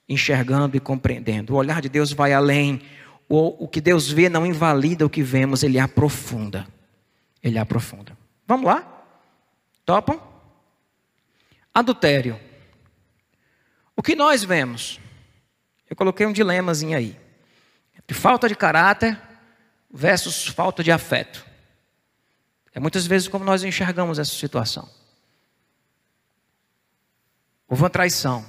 enxergando 0.08 0.76
e 0.76 0.80
compreendendo. 0.80 1.54
O 1.54 1.56
olhar 1.56 1.80
de 1.80 1.88
Deus 1.88 2.12
vai 2.12 2.32
além. 2.32 2.82
O, 3.28 3.64
o 3.64 3.68
que 3.68 3.80
Deus 3.80 4.10
vê 4.10 4.28
não 4.28 4.44
invalida 4.44 5.06
o 5.06 5.08
que 5.08 5.22
vemos, 5.22 5.62
ele 5.62 5.78
aprofunda. 5.78 6.66
Ele 7.40 7.60
aprofunda. 7.60 8.18
Vamos 8.44 8.66
lá? 8.66 9.06
Topam? 9.86 10.20
Adultério. 11.72 12.40
O 13.94 14.02
que 14.02 14.16
nós 14.16 14.42
vemos? 14.42 14.98
Eu 15.88 15.94
coloquei 15.94 16.26
um 16.26 16.32
dilemazinho 16.32 16.98
aí. 16.98 17.16
Falta 18.08 18.48
de 18.48 18.56
caráter 18.56 19.16
versus 19.88 20.48
falta 20.48 20.82
de 20.82 20.90
afeto. 20.90 21.53
É 22.74 22.80
muitas 22.80 23.06
vezes 23.06 23.28
como 23.28 23.44
nós 23.44 23.62
enxergamos 23.62 24.18
essa 24.18 24.34
situação. 24.34 24.88
Houve 27.68 27.84
uma 27.84 27.90
traição. 27.90 28.44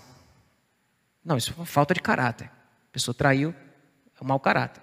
Não, 1.23 1.37
isso 1.37 1.53
foi 1.53 1.61
uma 1.61 1.67
falta 1.67 1.93
de 1.93 2.01
caráter. 2.01 2.47
A 2.47 2.91
pessoa 2.91 3.13
traiu, 3.13 3.53
é 4.19 4.23
um 4.23 4.27
mau 4.27 4.39
caráter. 4.39 4.81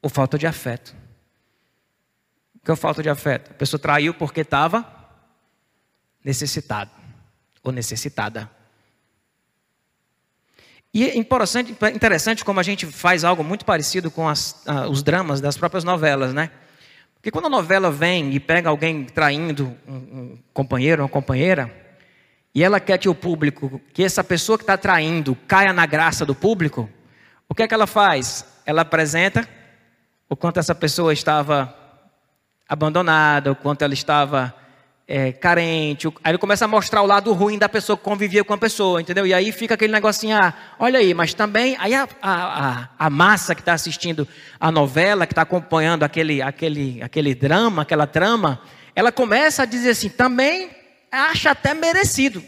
Ou 0.00 0.08
falta 0.08 0.38
de 0.38 0.46
afeto. 0.46 0.96
O 2.54 2.64
que 2.64 2.70
é 2.70 2.76
falta 2.76 3.02
de 3.02 3.10
afeto? 3.10 3.50
A 3.50 3.54
pessoa 3.54 3.78
traiu 3.78 4.14
porque 4.14 4.40
estava 4.40 4.84
necessitado 6.24 6.90
ou 7.62 7.72
necessitada. 7.72 8.50
E 10.92 11.08
é 11.08 11.16
interessante, 11.16 11.76
interessante 11.94 12.44
como 12.44 12.58
a 12.58 12.62
gente 12.62 12.86
faz 12.86 13.22
algo 13.22 13.44
muito 13.44 13.64
parecido 13.64 14.10
com 14.10 14.28
as, 14.28 14.64
os 14.90 15.02
dramas 15.02 15.40
das 15.40 15.56
próprias 15.56 15.84
novelas, 15.84 16.34
né? 16.34 16.50
Porque 17.20 17.30
quando 17.30 17.46
a 17.46 17.50
novela 17.50 17.90
vem 17.90 18.32
e 18.32 18.40
pega 18.40 18.70
alguém 18.70 19.04
traindo 19.04 19.76
um, 19.86 19.94
um 19.94 20.38
companheiro 20.54 21.02
uma 21.02 21.08
companheira, 21.08 21.70
e 22.54 22.64
ela 22.64 22.80
quer 22.80 22.96
que 22.96 23.10
o 23.10 23.14
público, 23.14 23.78
que 23.92 24.02
essa 24.02 24.24
pessoa 24.24 24.56
que 24.56 24.64
está 24.64 24.78
traindo, 24.78 25.36
caia 25.46 25.70
na 25.70 25.84
graça 25.84 26.24
do 26.24 26.34
público, 26.34 26.88
o 27.46 27.54
que 27.54 27.62
é 27.62 27.68
que 27.68 27.74
ela 27.74 27.86
faz? 27.86 28.46
Ela 28.64 28.80
apresenta 28.80 29.46
o 30.30 30.34
quanto 30.34 30.58
essa 30.58 30.74
pessoa 30.74 31.12
estava 31.12 31.76
abandonada, 32.66 33.52
o 33.52 33.56
quanto 33.56 33.82
ela 33.82 33.92
estava 33.92 34.54
é, 35.10 35.32
carente. 35.32 36.06
Aí 36.22 36.30
ele 36.30 36.38
começa 36.38 36.66
a 36.66 36.68
mostrar 36.68 37.02
o 37.02 37.06
lado 37.06 37.32
ruim 37.32 37.58
da 37.58 37.68
pessoa 37.68 37.96
que 37.96 38.04
convivia 38.04 38.44
com 38.44 38.54
a 38.54 38.58
pessoa, 38.58 39.00
entendeu? 39.00 39.26
E 39.26 39.34
aí 39.34 39.50
fica 39.50 39.74
aquele 39.74 39.92
negocinho, 39.92 40.36
ah, 40.40 40.54
olha 40.78 41.00
aí, 41.00 41.12
mas 41.12 41.34
também, 41.34 41.76
aí 41.80 41.92
a, 41.92 42.08
a, 42.22 42.88
a 42.96 43.10
massa 43.10 43.52
que 43.52 43.60
está 43.60 43.72
assistindo 43.72 44.26
a 44.60 44.70
novela, 44.70 45.26
que 45.26 45.32
está 45.32 45.42
acompanhando 45.42 46.04
aquele, 46.04 46.40
aquele, 46.40 47.02
aquele 47.02 47.34
drama, 47.34 47.82
aquela 47.82 48.06
trama, 48.06 48.62
ela 48.94 49.10
começa 49.10 49.64
a 49.64 49.66
dizer 49.66 49.90
assim, 49.90 50.08
também 50.08 50.70
acha 51.10 51.50
até 51.50 51.74
merecido. 51.74 52.40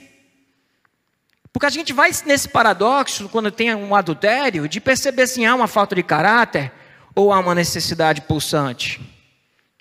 Porque 1.53 1.67
a 1.67 1.71
gente 1.71 1.93
vai 1.93 2.13
nesse 2.25 2.49
paradoxo, 2.49 3.29
quando 3.29 3.51
tem 3.51 3.75
um 3.75 3.93
adultério, 3.93 4.69
de 4.69 4.81
perceber 4.81 5.23
assim, 5.23 5.45
há 5.45 5.55
uma 5.55 5.67
falta 5.67 5.97
de 5.97 6.03
caráter 6.05 6.71
ou 7.13 7.33
há 7.33 7.41
uma 7.41 7.57
necessidade 7.57 8.21
pulsante 8.21 9.01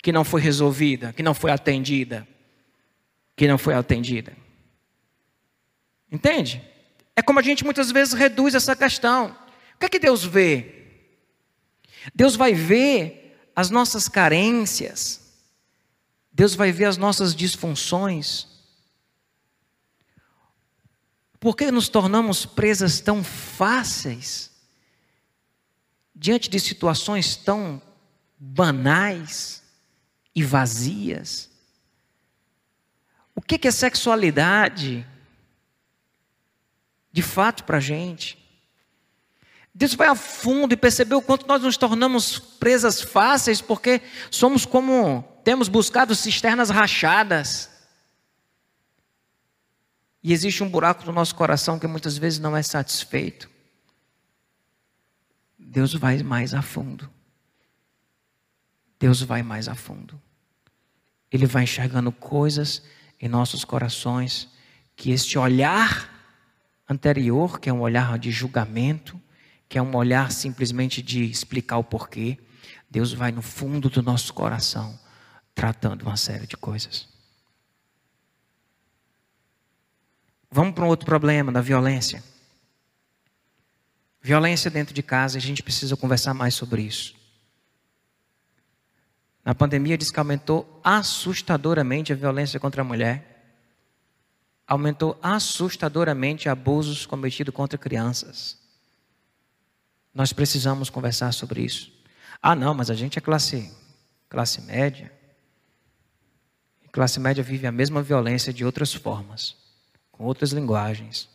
que 0.02 0.10
não 0.10 0.24
foi 0.24 0.40
resolvida, 0.40 1.12
que 1.12 1.22
não 1.22 1.32
foi 1.32 1.52
atendida 1.52 2.26
que 3.36 3.48
não 3.48 3.58
foi 3.58 3.74
atendida. 3.74 4.36
Entende? 6.10 6.62
É 7.16 7.22
como 7.22 7.38
a 7.38 7.42
gente 7.42 7.64
muitas 7.64 7.90
vezes 7.90 8.14
reduz 8.14 8.54
essa 8.54 8.76
questão. 8.76 9.36
O 9.74 9.78
que 9.78 9.86
é 9.86 9.88
que 9.88 9.98
Deus 9.98 10.24
vê? 10.24 10.82
Deus 12.14 12.36
vai 12.36 12.52
ver 12.52 13.50
as 13.54 13.70
nossas 13.70 14.08
carências. 14.08 15.20
Deus 16.32 16.54
vai 16.54 16.72
ver 16.72 16.86
as 16.86 16.96
nossas 16.96 17.34
disfunções. 17.34 18.46
Por 21.38 21.56
que 21.56 21.70
nos 21.70 21.88
tornamos 21.88 22.46
presas 22.46 23.00
tão 23.00 23.22
fáceis 23.24 24.50
diante 26.14 26.48
de 26.48 26.60
situações 26.60 27.36
tão 27.36 27.82
banais 28.38 29.62
e 30.34 30.42
vazias? 30.42 31.51
O 33.54 33.58
que 33.58 33.68
é 33.68 33.70
sexualidade? 33.70 35.06
De 37.12 37.22
fato, 37.22 37.64
para 37.64 37.76
a 37.76 37.80
gente. 37.80 38.38
Deus 39.74 39.94
vai 39.94 40.08
a 40.08 40.14
fundo 40.14 40.72
e 40.72 40.76
percebeu 40.76 41.18
o 41.18 41.22
quanto 41.22 41.46
nós 41.46 41.62
nos 41.62 41.76
tornamos 41.76 42.38
presas 42.38 43.02
fáceis, 43.02 43.60
porque 43.60 44.00
somos 44.30 44.64
como 44.64 45.22
temos 45.44 45.68
buscado 45.68 46.14
cisternas 46.14 46.70
rachadas. 46.70 47.70
E 50.22 50.32
existe 50.32 50.62
um 50.62 50.68
buraco 50.68 51.04
no 51.04 51.12
nosso 51.12 51.34
coração 51.34 51.78
que 51.78 51.86
muitas 51.86 52.16
vezes 52.16 52.38
não 52.38 52.56
é 52.56 52.62
satisfeito. 52.62 53.50
Deus 55.58 55.92
vai 55.92 56.22
mais 56.22 56.54
a 56.54 56.62
fundo. 56.62 57.10
Deus 58.98 59.20
vai 59.20 59.42
mais 59.42 59.68
a 59.68 59.74
fundo. 59.74 60.18
Ele 61.30 61.44
vai 61.44 61.64
enxergando 61.64 62.10
coisas 62.10 62.82
em 63.22 63.28
nossos 63.28 63.64
corações 63.64 64.48
que 64.96 65.12
este 65.12 65.38
olhar 65.38 66.10
anterior, 66.88 67.60
que 67.60 67.70
é 67.70 67.72
um 67.72 67.80
olhar 67.80 68.18
de 68.18 68.32
julgamento, 68.32 69.18
que 69.68 69.78
é 69.78 69.82
um 69.82 69.94
olhar 69.94 70.32
simplesmente 70.32 71.00
de 71.00 71.22
explicar 71.24 71.78
o 71.78 71.84
porquê, 71.84 72.36
Deus 72.90 73.12
vai 73.12 73.30
no 73.30 73.40
fundo 73.40 73.88
do 73.88 74.02
nosso 74.02 74.34
coração 74.34 74.98
tratando 75.54 76.02
uma 76.02 76.16
série 76.16 76.46
de 76.46 76.56
coisas. 76.56 77.08
Vamos 80.50 80.74
para 80.74 80.84
um 80.84 80.88
outro 80.88 81.06
problema 81.06 81.52
da 81.52 81.60
violência. 81.60 82.22
Violência 84.20 84.70
dentro 84.70 84.92
de 84.92 85.02
casa, 85.02 85.38
a 85.38 85.40
gente 85.40 85.62
precisa 85.62 85.96
conversar 85.96 86.34
mais 86.34 86.54
sobre 86.54 86.82
isso. 86.82 87.14
Na 89.44 89.54
pandemia 89.54 89.98
diz 89.98 90.10
que 90.10 90.18
aumentou 90.18 90.80
assustadoramente 90.84 92.12
a 92.12 92.16
violência 92.16 92.60
contra 92.60 92.82
a 92.82 92.84
mulher. 92.84 93.28
Aumentou 94.66 95.18
assustadoramente 95.20 96.48
abusos 96.48 97.04
cometidos 97.04 97.52
contra 97.52 97.76
crianças. 97.76 98.56
Nós 100.14 100.32
precisamos 100.32 100.88
conversar 100.88 101.32
sobre 101.32 101.62
isso. 101.62 101.92
Ah, 102.40 102.54
não, 102.54 102.72
mas 102.72 102.88
a 102.88 102.94
gente 102.94 103.18
é 103.18 103.20
classe, 103.20 103.72
classe 104.28 104.60
média. 104.62 105.12
E 106.84 106.88
classe 106.88 107.18
média 107.18 107.42
vive 107.42 107.66
a 107.66 107.72
mesma 107.72 108.02
violência 108.02 108.52
de 108.52 108.64
outras 108.64 108.92
formas, 108.92 109.56
com 110.12 110.24
outras 110.24 110.52
linguagens. 110.52 111.28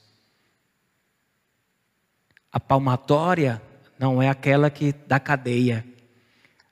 A 2.51 2.59
palmatória 2.59 3.61
não 3.99 4.21
é 4.21 4.29
aquela 4.29 4.69
que 4.69 4.93
dá 4.93 5.19
cadeia, 5.19 5.85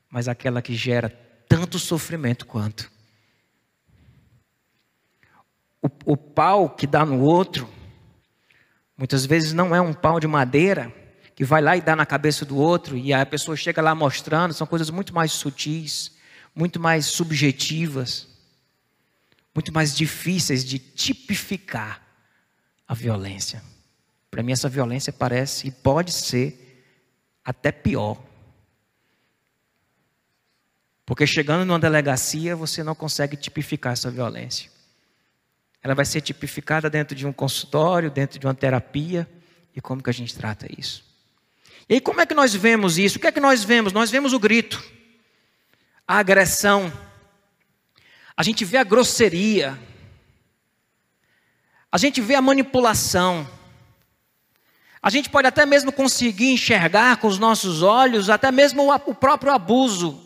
mas 0.09 0.27
aquela 0.27 0.61
que 0.61 0.73
gera 0.73 1.24
tanto 1.55 1.79
sofrimento 1.79 2.45
quanto. 2.45 2.91
O, 5.81 5.89
o 6.05 6.17
pau 6.17 6.69
que 6.69 6.85
dá 6.85 7.05
no 7.05 7.21
outro, 7.21 7.69
muitas 8.97 9.25
vezes 9.25 9.53
não 9.53 9.73
é 9.73 9.79
um 9.79 9.93
pau 9.93 10.19
de 10.19 10.27
madeira 10.27 10.93
que 11.33 11.45
vai 11.45 11.61
lá 11.61 11.77
e 11.77 11.81
dá 11.81 11.95
na 11.95 12.05
cabeça 12.05 12.43
do 12.43 12.57
outro, 12.57 12.97
e 12.97 13.13
a 13.13 13.25
pessoa 13.25 13.55
chega 13.55 13.81
lá 13.81 13.95
mostrando, 13.95 14.53
são 14.53 14.67
coisas 14.67 14.89
muito 14.89 15.15
mais 15.15 15.31
sutis, 15.31 16.11
muito 16.53 16.77
mais 16.77 17.05
subjetivas, 17.05 18.27
muito 19.53 19.73
mais 19.73 19.95
difíceis 19.95 20.65
de 20.65 20.77
tipificar 20.77 22.01
a 22.85 22.93
violência. 22.93 23.63
Para 24.29 24.43
mim, 24.43 24.51
essa 24.51 24.67
violência 24.67 25.13
parece 25.13 25.67
e 25.69 25.71
pode 25.71 26.11
ser 26.11 26.83
até 27.45 27.71
pior. 27.71 28.21
Porque 31.05 31.27
chegando 31.27 31.65
numa 31.65 31.77
delegacia, 31.77 32.55
você 32.55 32.83
não 32.83 32.95
consegue 32.95 33.37
tipificar 33.37 33.93
essa 33.93 34.09
violência. 34.09 34.71
Ela 35.83 35.93
vai 35.93 36.05
ser 36.05 36.21
tipificada 36.21 36.89
dentro 36.89 37.15
de 37.15 37.27
um 37.27 37.31
consultório, 37.31 38.09
dentro 38.09 38.39
de 38.39 38.47
uma 38.47 38.55
terapia, 38.55 39.29
e 39.75 39.79
como 39.79 40.01
que 40.01 40.09
a 40.09 40.13
gente 40.13 40.35
trata 40.35 40.67
isso? 40.75 41.05
E 41.87 41.93
aí, 41.93 42.01
como 42.01 42.21
é 42.21 42.25
que 42.25 42.33
nós 42.33 42.55
vemos 42.55 42.97
isso? 42.97 43.17
O 43.17 43.21
que 43.21 43.27
é 43.27 43.31
que 43.31 43.39
nós 43.39 43.63
vemos? 43.63 43.93
Nós 43.93 44.09
vemos 44.09 44.33
o 44.33 44.39
grito, 44.39 44.83
a 46.07 46.17
agressão, 46.17 46.91
a 48.35 48.41
gente 48.41 48.65
vê 48.65 48.77
a 48.77 48.83
grosseria, 48.83 49.77
a 51.91 51.99
gente 51.99 52.19
vê 52.19 52.33
a 52.33 52.41
manipulação, 52.41 53.47
a 54.99 55.11
gente 55.11 55.29
pode 55.29 55.47
até 55.47 55.67
mesmo 55.67 55.91
conseguir 55.91 56.51
enxergar 56.51 57.17
com 57.17 57.27
os 57.27 57.37
nossos 57.37 57.83
olhos, 57.83 58.27
até 58.27 58.51
mesmo 58.51 58.91
o 58.91 59.13
próprio 59.13 59.53
abuso, 59.53 60.24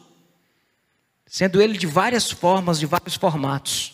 sendo 1.30 1.62
ele 1.62 1.78
de 1.78 1.86
várias 1.86 2.32
formas, 2.32 2.80
de 2.80 2.88
vários 2.88 3.14
formatos. 3.14 3.94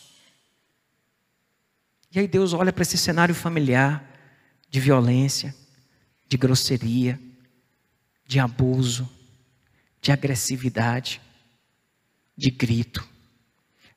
E 2.09 2.17
aí 2.17 2.29
Deus 2.29 2.53
olha 2.53 2.71
para 2.71 2.81
esse 2.81 2.97
cenário 2.97 3.35
familiar 3.35 4.09
de 4.69 4.79
violência, 4.79 5.53
de 6.29 6.37
grosseria, 6.37 7.19
de 8.25 8.39
abuso, 8.39 9.07
de 10.01 10.13
agressividade, 10.13 11.21
de 12.37 12.49
grito, 12.49 13.05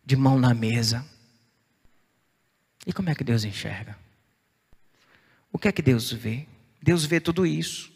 de 0.04 0.16
mão 0.16 0.36
na 0.36 0.52
mesa. 0.52 1.06
E 2.84 2.92
como 2.92 3.08
é 3.08 3.14
que 3.14 3.22
Deus 3.22 3.44
enxerga? 3.44 3.96
O 5.52 5.58
que 5.58 5.68
é 5.68 5.72
que 5.72 5.80
Deus 5.80 6.10
vê? 6.10 6.44
Deus 6.82 7.04
vê 7.04 7.20
tudo 7.20 7.46
isso, 7.46 7.92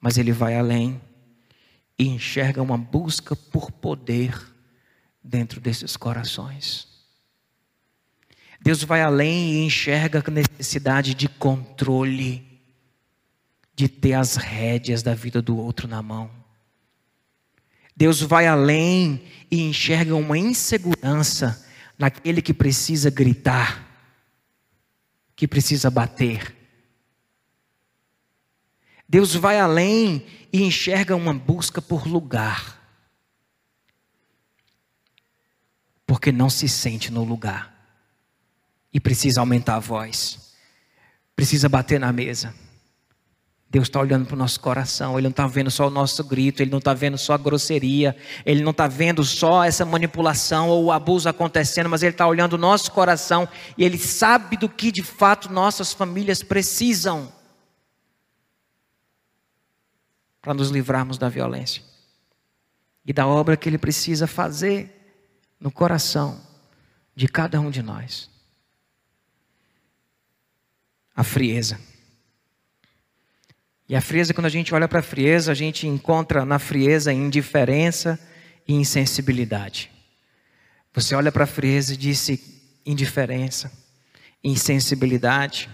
mas 0.00 0.16
Ele 0.16 0.32
vai 0.32 0.56
além 0.56 0.98
e 1.98 2.08
enxerga 2.08 2.62
uma 2.62 2.78
busca 2.78 3.36
por 3.36 3.70
poder 3.70 4.51
dentro 5.22 5.60
desses 5.60 5.96
corações. 5.96 6.88
Deus 8.60 8.84
vai 8.84 9.02
além 9.02 9.52
e 9.52 9.64
enxerga 9.64 10.22
a 10.24 10.30
necessidade 10.30 11.14
de 11.14 11.28
controle 11.28 12.52
de 13.74 13.88
ter 13.88 14.14
as 14.14 14.36
rédeas 14.36 15.02
da 15.02 15.14
vida 15.14 15.42
do 15.42 15.56
outro 15.56 15.88
na 15.88 16.02
mão. 16.02 16.30
Deus 17.96 18.20
vai 18.20 18.46
além 18.46 19.22
e 19.50 19.60
enxerga 19.62 20.14
uma 20.14 20.38
insegurança 20.38 21.66
naquele 21.98 22.40
que 22.40 22.54
precisa 22.54 23.10
gritar, 23.10 23.86
que 25.36 25.46
precisa 25.46 25.90
bater. 25.90 26.56
Deus 29.08 29.34
vai 29.34 29.60
além 29.60 30.24
e 30.52 30.62
enxerga 30.62 31.14
uma 31.14 31.34
busca 31.34 31.82
por 31.82 32.06
lugar, 32.06 32.81
porque 36.12 36.30
não 36.30 36.50
se 36.50 36.68
sente 36.68 37.10
no 37.10 37.24
lugar. 37.24 37.72
E 38.92 39.00
precisa 39.00 39.40
aumentar 39.40 39.76
a 39.76 39.78
voz, 39.78 40.52
precisa 41.34 41.70
bater 41.70 41.98
na 41.98 42.12
mesa. 42.12 42.54
Deus 43.70 43.88
está 43.88 43.98
olhando 43.98 44.26
para 44.26 44.34
o 44.34 44.38
nosso 44.38 44.60
coração, 44.60 45.14
Ele 45.14 45.22
não 45.22 45.30
está 45.30 45.46
vendo 45.46 45.70
só 45.70 45.86
o 45.86 45.90
nosso 45.90 46.22
grito, 46.22 46.60
Ele 46.60 46.70
não 46.70 46.80
está 46.80 46.92
vendo 46.92 47.16
só 47.16 47.32
a 47.32 47.38
grosseria, 47.38 48.14
Ele 48.44 48.62
não 48.62 48.72
está 48.72 48.86
vendo 48.86 49.24
só 49.24 49.64
essa 49.64 49.86
manipulação 49.86 50.68
ou 50.68 50.84
o 50.84 50.92
abuso 50.92 51.30
acontecendo, 51.30 51.88
mas 51.88 52.02
Ele 52.02 52.12
está 52.12 52.26
olhando 52.26 52.52
o 52.52 52.58
nosso 52.58 52.92
coração 52.92 53.48
e 53.78 53.82
Ele 53.82 53.96
sabe 53.96 54.58
do 54.58 54.68
que 54.68 54.92
de 54.92 55.02
fato 55.02 55.50
nossas 55.50 55.94
famílias 55.94 56.42
precisam 56.42 57.32
para 60.42 60.52
nos 60.52 60.68
livrarmos 60.68 61.16
da 61.16 61.30
violência 61.30 61.82
e 63.06 63.14
da 63.14 63.26
obra 63.26 63.56
que 63.56 63.66
Ele 63.66 63.78
precisa 63.78 64.26
fazer 64.26 64.98
no 65.62 65.70
coração 65.70 66.40
de 67.14 67.28
cada 67.28 67.60
um 67.60 67.70
de 67.70 67.82
nós. 67.82 68.28
A 71.14 71.22
frieza. 71.22 71.78
E 73.88 73.94
a 73.94 74.00
frieza, 74.00 74.34
quando 74.34 74.46
a 74.46 74.50
gente 74.50 74.74
olha 74.74 74.88
para 74.88 74.98
a 74.98 75.02
frieza, 75.02 75.52
a 75.52 75.54
gente 75.54 75.86
encontra 75.86 76.44
na 76.44 76.58
frieza 76.58 77.12
indiferença 77.12 78.18
e 78.66 78.74
insensibilidade. 78.74 79.88
Você 80.92 81.14
olha 81.14 81.30
para 81.30 81.44
a 81.44 81.46
frieza 81.46 81.94
e 81.94 81.96
disse 81.96 82.60
indiferença, 82.84 83.70
insensibilidade. 84.42 85.70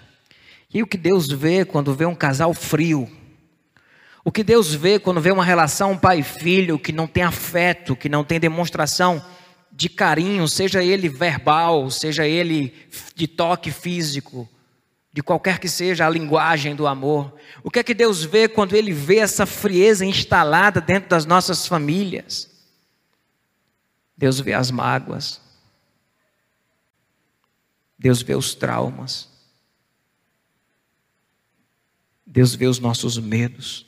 E 0.72 0.82
o 0.82 0.86
que 0.86 0.98
Deus 0.98 1.28
vê 1.28 1.64
quando 1.64 1.94
vê 1.94 2.04
um 2.04 2.14
casal 2.14 2.52
frio? 2.52 3.10
O 4.22 4.30
que 4.30 4.44
Deus 4.44 4.74
vê 4.74 4.98
quando 4.98 5.20
vê 5.20 5.30
uma 5.30 5.44
relação 5.44 5.96
pai 5.96 6.22
filho 6.22 6.78
que 6.78 6.92
não 6.92 7.06
tem 7.06 7.22
afeto, 7.22 7.96
que 7.96 8.10
não 8.10 8.22
tem 8.22 8.38
demonstração 8.38 9.24
de 9.78 9.88
carinho, 9.88 10.48
seja 10.48 10.82
ele 10.82 11.08
verbal, 11.08 11.88
seja 11.88 12.26
ele 12.26 12.74
de 13.14 13.28
toque 13.28 13.70
físico, 13.70 14.48
de 15.12 15.22
qualquer 15.22 15.60
que 15.60 15.68
seja 15.68 16.04
a 16.04 16.10
linguagem 16.10 16.74
do 16.74 16.84
amor. 16.84 17.32
O 17.62 17.70
que 17.70 17.78
é 17.78 17.84
que 17.84 17.94
Deus 17.94 18.24
vê 18.24 18.48
quando 18.48 18.74
Ele 18.74 18.92
vê 18.92 19.18
essa 19.18 19.46
frieza 19.46 20.04
instalada 20.04 20.80
dentro 20.80 21.08
das 21.08 21.24
nossas 21.24 21.64
famílias? 21.64 22.50
Deus 24.16 24.40
vê 24.40 24.52
as 24.52 24.68
mágoas, 24.72 25.40
Deus 27.96 28.20
vê 28.20 28.34
os 28.34 28.56
traumas, 28.56 29.28
Deus 32.26 32.52
vê 32.52 32.66
os 32.66 32.80
nossos 32.80 33.16
medos, 33.16 33.86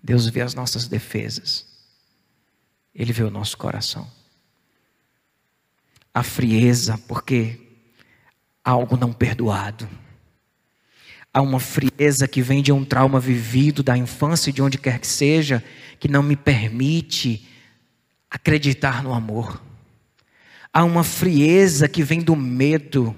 Deus 0.00 0.28
vê 0.28 0.40
as 0.40 0.54
nossas 0.54 0.86
defesas, 0.86 1.66
Ele 2.94 3.12
vê 3.12 3.24
o 3.24 3.30
nosso 3.30 3.58
coração. 3.58 4.19
A 6.12 6.22
frieza, 6.22 6.98
porque 7.06 7.60
algo 8.64 8.96
não 8.96 9.12
perdoado. 9.12 9.88
Há 11.32 11.40
uma 11.40 11.60
frieza 11.60 12.26
que 12.26 12.42
vem 12.42 12.62
de 12.62 12.72
um 12.72 12.84
trauma 12.84 13.20
vivido 13.20 13.82
da 13.82 13.96
infância, 13.96 14.52
de 14.52 14.60
onde 14.60 14.78
quer 14.78 14.98
que 14.98 15.06
seja, 15.06 15.62
que 15.98 16.08
não 16.08 16.22
me 16.22 16.34
permite 16.34 17.48
acreditar 18.28 19.02
no 19.02 19.14
amor. 19.14 19.62
Há 20.72 20.84
uma 20.84 21.04
frieza 21.04 21.88
que 21.88 22.02
vem 22.02 22.20
do 22.20 22.34
medo 22.34 23.14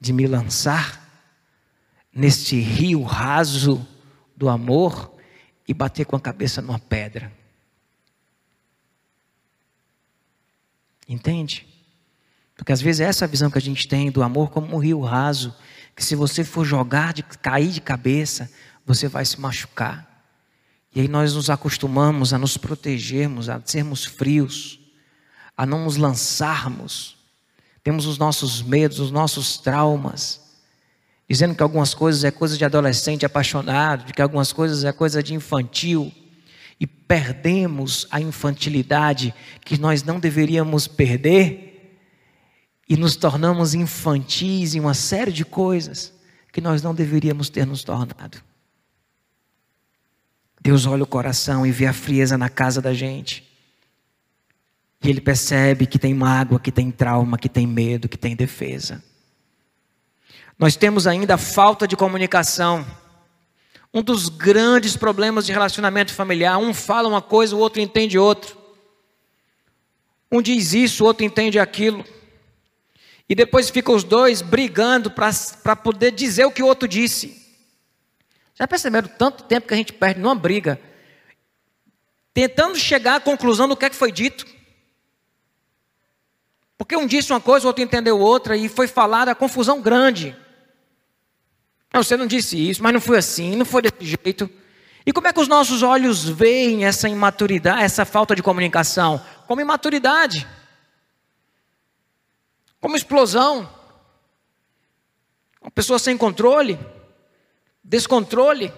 de 0.00 0.12
me 0.12 0.26
lançar 0.26 1.08
neste 2.12 2.58
rio 2.58 3.02
raso 3.02 3.86
do 4.36 4.48
amor 4.48 5.14
e 5.68 5.74
bater 5.74 6.04
com 6.04 6.16
a 6.16 6.20
cabeça 6.20 6.60
numa 6.60 6.78
pedra. 6.78 7.32
Entende? 11.08 11.69
Porque 12.60 12.72
às 12.72 12.82
vezes 12.82 13.00
é 13.00 13.04
essa 13.04 13.26
visão 13.26 13.50
que 13.50 13.56
a 13.56 13.60
gente 13.60 13.88
tem 13.88 14.10
do 14.10 14.22
amor 14.22 14.50
como 14.50 14.76
um 14.76 14.78
rio 14.78 15.00
raso, 15.00 15.54
que 15.96 16.04
se 16.04 16.14
você 16.14 16.44
for 16.44 16.62
jogar, 16.62 17.14
de, 17.14 17.22
cair 17.22 17.70
de 17.70 17.80
cabeça, 17.80 18.50
você 18.84 19.08
vai 19.08 19.24
se 19.24 19.40
machucar. 19.40 20.26
E 20.94 21.00
aí 21.00 21.08
nós 21.08 21.34
nos 21.34 21.48
acostumamos 21.48 22.34
a 22.34 22.38
nos 22.38 22.58
protegermos, 22.58 23.48
a 23.48 23.62
sermos 23.64 24.04
frios, 24.04 24.78
a 25.56 25.64
não 25.64 25.84
nos 25.84 25.96
lançarmos. 25.96 27.16
Temos 27.82 28.04
os 28.04 28.18
nossos 28.18 28.60
medos, 28.60 29.00
os 29.00 29.10
nossos 29.10 29.56
traumas, 29.56 30.38
dizendo 31.26 31.54
que 31.54 31.62
algumas 31.62 31.94
coisas 31.94 32.24
é 32.24 32.30
coisa 32.30 32.58
de 32.58 32.64
adolescente 32.66 33.24
apaixonado, 33.24 34.04
de 34.04 34.12
que 34.12 34.20
algumas 34.20 34.52
coisas 34.52 34.84
é 34.84 34.92
coisa 34.92 35.22
de 35.22 35.32
infantil. 35.32 36.12
e 36.78 36.86
perdemos 36.86 38.06
a 38.10 38.20
infantilidade 38.20 39.34
que 39.64 39.78
nós 39.78 40.02
não 40.02 40.20
deveríamos 40.20 40.86
perder 40.86 41.69
e 42.90 42.96
nos 42.96 43.14
tornamos 43.14 43.72
infantis 43.72 44.74
em 44.74 44.80
uma 44.80 44.94
série 44.94 45.30
de 45.30 45.44
coisas 45.44 46.12
que 46.50 46.60
nós 46.60 46.82
não 46.82 46.92
deveríamos 46.92 47.48
ter 47.48 47.64
nos 47.64 47.84
tornado. 47.84 48.42
Deus 50.60 50.86
olha 50.86 51.04
o 51.04 51.06
coração 51.06 51.64
e 51.64 51.70
vê 51.70 51.86
a 51.86 51.92
frieza 51.92 52.36
na 52.36 52.48
casa 52.48 52.82
da 52.82 52.92
gente. 52.92 53.48
E 55.00 55.08
ele 55.08 55.20
percebe 55.20 55.86
que 55.86 56.00
tem 56.00 56.12
mágoa, 56.12 56.58
que 56.58 56.72
tem 56.72 56.90
trauma, 56.90 57.38
que 57.38 57.48
tem 57.48 57.64
medo, 57.64 58.08
que 58.08 58.18
tem 58.18 58.34
defesa. 58.34 59.00
Nós 60.58 60.74
temos 60.74 61.06
ainda 61.06 61.34
a 61.34 61.38
falta 61.38 61.86
de 61.86 61.96
comunicação. 61.96 62.84
Um 63.94 64.02
dos 64.02 64.28
grandes 64.28 64.96
problemas 64.96 65.46
de 65.46 65.52
relacionamento 65.52 66.12
familiar, 66.12 66.58
um 66.58 66.74
fala 66.74 67.08
uma 67.08 67.22
coisa, 67.22 67.54
o 67.54 67.60
outro 67.60 67.80
entende 67.80 68.18
outro. 68.18 68.58
Um 70.30 70.42
diz 70.42 70.74
isso, 70.74 71.04
o 71.04 71.06
outro 71.06 71.24
entende 71.24 71.56
aquilo. 71.56 72.04
E 73.30 73.34
depois 73.36 73.70
ficam 73.70 73.94
os 73.94 74.02
dois 74.02 74.42
brigando 74.42 75.08
para 75.08 75.76
poder 75.76 76.10
dizer 76.10 76.46
o 76.46 76.50
que 76.50 76.64
o 76.64 76.66
outro 76.66 76.88
disse. 76.88 77.40
Já 78.56 78.66
perceberam 78.66 79.06
tanto 79.06 79.44
tempo 79.44 79.68
que 79.68 79.74
a 79.74 79.76
gente 79.76 79.92
perde 79.92 80.18
numa 80.18 80.34
briga, 80.34 80.80
tentando 82.34 82.76
chegar 82.76 83.14
à 83.14 83.20
conclusão 83.20 83.68
do 83.68 83.76
que 83.76 83.84
é 83.84 83.90
que 83.90 83.94
foi 83.94 84.10
dito? 84.10 84.44
Porque 86.76 86.96
um 86.96 87.06
disse 87.06 87.32
uma 87.32 87.40
coisa, 87.40 87.66
o 87.66 87.68
outro 87.68 87.84
entendeu 87.84 88.18
outra, 88.18 88.56
e 88.56 88.68
foi 88.68 88.88
falada 88.88 89.30
a 89.30 89.34
confusão 89.36 89.80
grande. 89.80 90.36
Não, 91.94 92.02
você 92.02 92.16
não 92.16 92.26
disse 92.26 92.56
isso, 92.68 92.82
mas 92.82 92.92
não 92.92 93.00
foi 93.00 93.18
assim, 93.18 93.54
não 93.54 93.64
foi 93.64 93.82
desse 93.82 94.16
jeito. 94.24 94.50
E 95.06 95.12
como 95.12 95.28
é 95.28 95.32
que 95.32 95.40
os 95.40 95.46
nossos 95.46 95.84
olhos 95.84 96.28
veem 96.28 96.84
essa 96.84 97.08
imaturidade, 97.08 97.84
essa 97.84 98.04
falta 98.04 98.34
de 98.34 98.42
comunicação? 98.42 99.24
Como 99.46 99.60
imaturidade, 99.60 100.48
como 102.80 102.96
explosão, 102.96 103.70
uma 105.60 105.70
pessoa 105.70 105.98
sem 105.98 106.16
controle, 106.16 106.78
descontrole. 107.84 108.72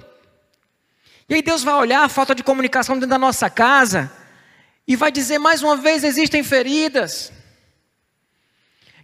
E 1.28 1.34
aí 1.34 1.42
Deus 1.42 1.62
vai 1.62 1.74
olhar 1.74 2.02
a 2.04 2.08
falta 2.08 2.34
de 2.34 2.42
comunicação 2.42 2.96
dentro 2.96 3.10
da 3.10 3.18
nossa 3.18 3.48
casa 3.48 4.10
e 4.86 4.96
vai 4.96 5.12
dizer 5.12 5.38
mais 5.38 5.62
uma 5.62 5.76
vez: 5.76 6.02
existem 6.02 6.42
feridas. 6.42 7.32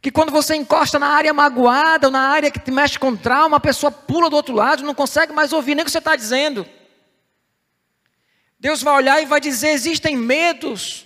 Que 0.00 0.12
quando 0.12 0.30
você 0.30 0.54
encosta 0.54 0.98
na 0.98 1.08
área 1.08 1.34
magoada, 1.34 2.06
ou 2.06 2.12
na 2.12 2.20
área 2.20 2.52
que 2.52 2.60
te 2.60 2.70
mexe 2.70 2.96
com 2.98 3.16
trauma, 3.16 3.56
a 3.56 3.60
pessoa 3.60 3.90
pula 3.90 4.30
do 4.30 4.36
outro 4.36 4.54
lado, 4.54 4.84
não 4.84 4.94
consegue 4.94 5.32
mais 5.32 5.52
ouvir 5.52 5.74
nem 5.74 5.82
o 5.82 5.84
que 5.84 5.90
você 5.90 5.98
está 5.98 6.14
dizendo. 6.14 6.64
Deus 8.60 8.80
vai 8.82 8.94
olhar 8.94 9.22
e 9.22 9.26
vai 9.26 9.40
dizer: 9.40 9.70
existem 9.70 10.16
medos, 10.16 11.04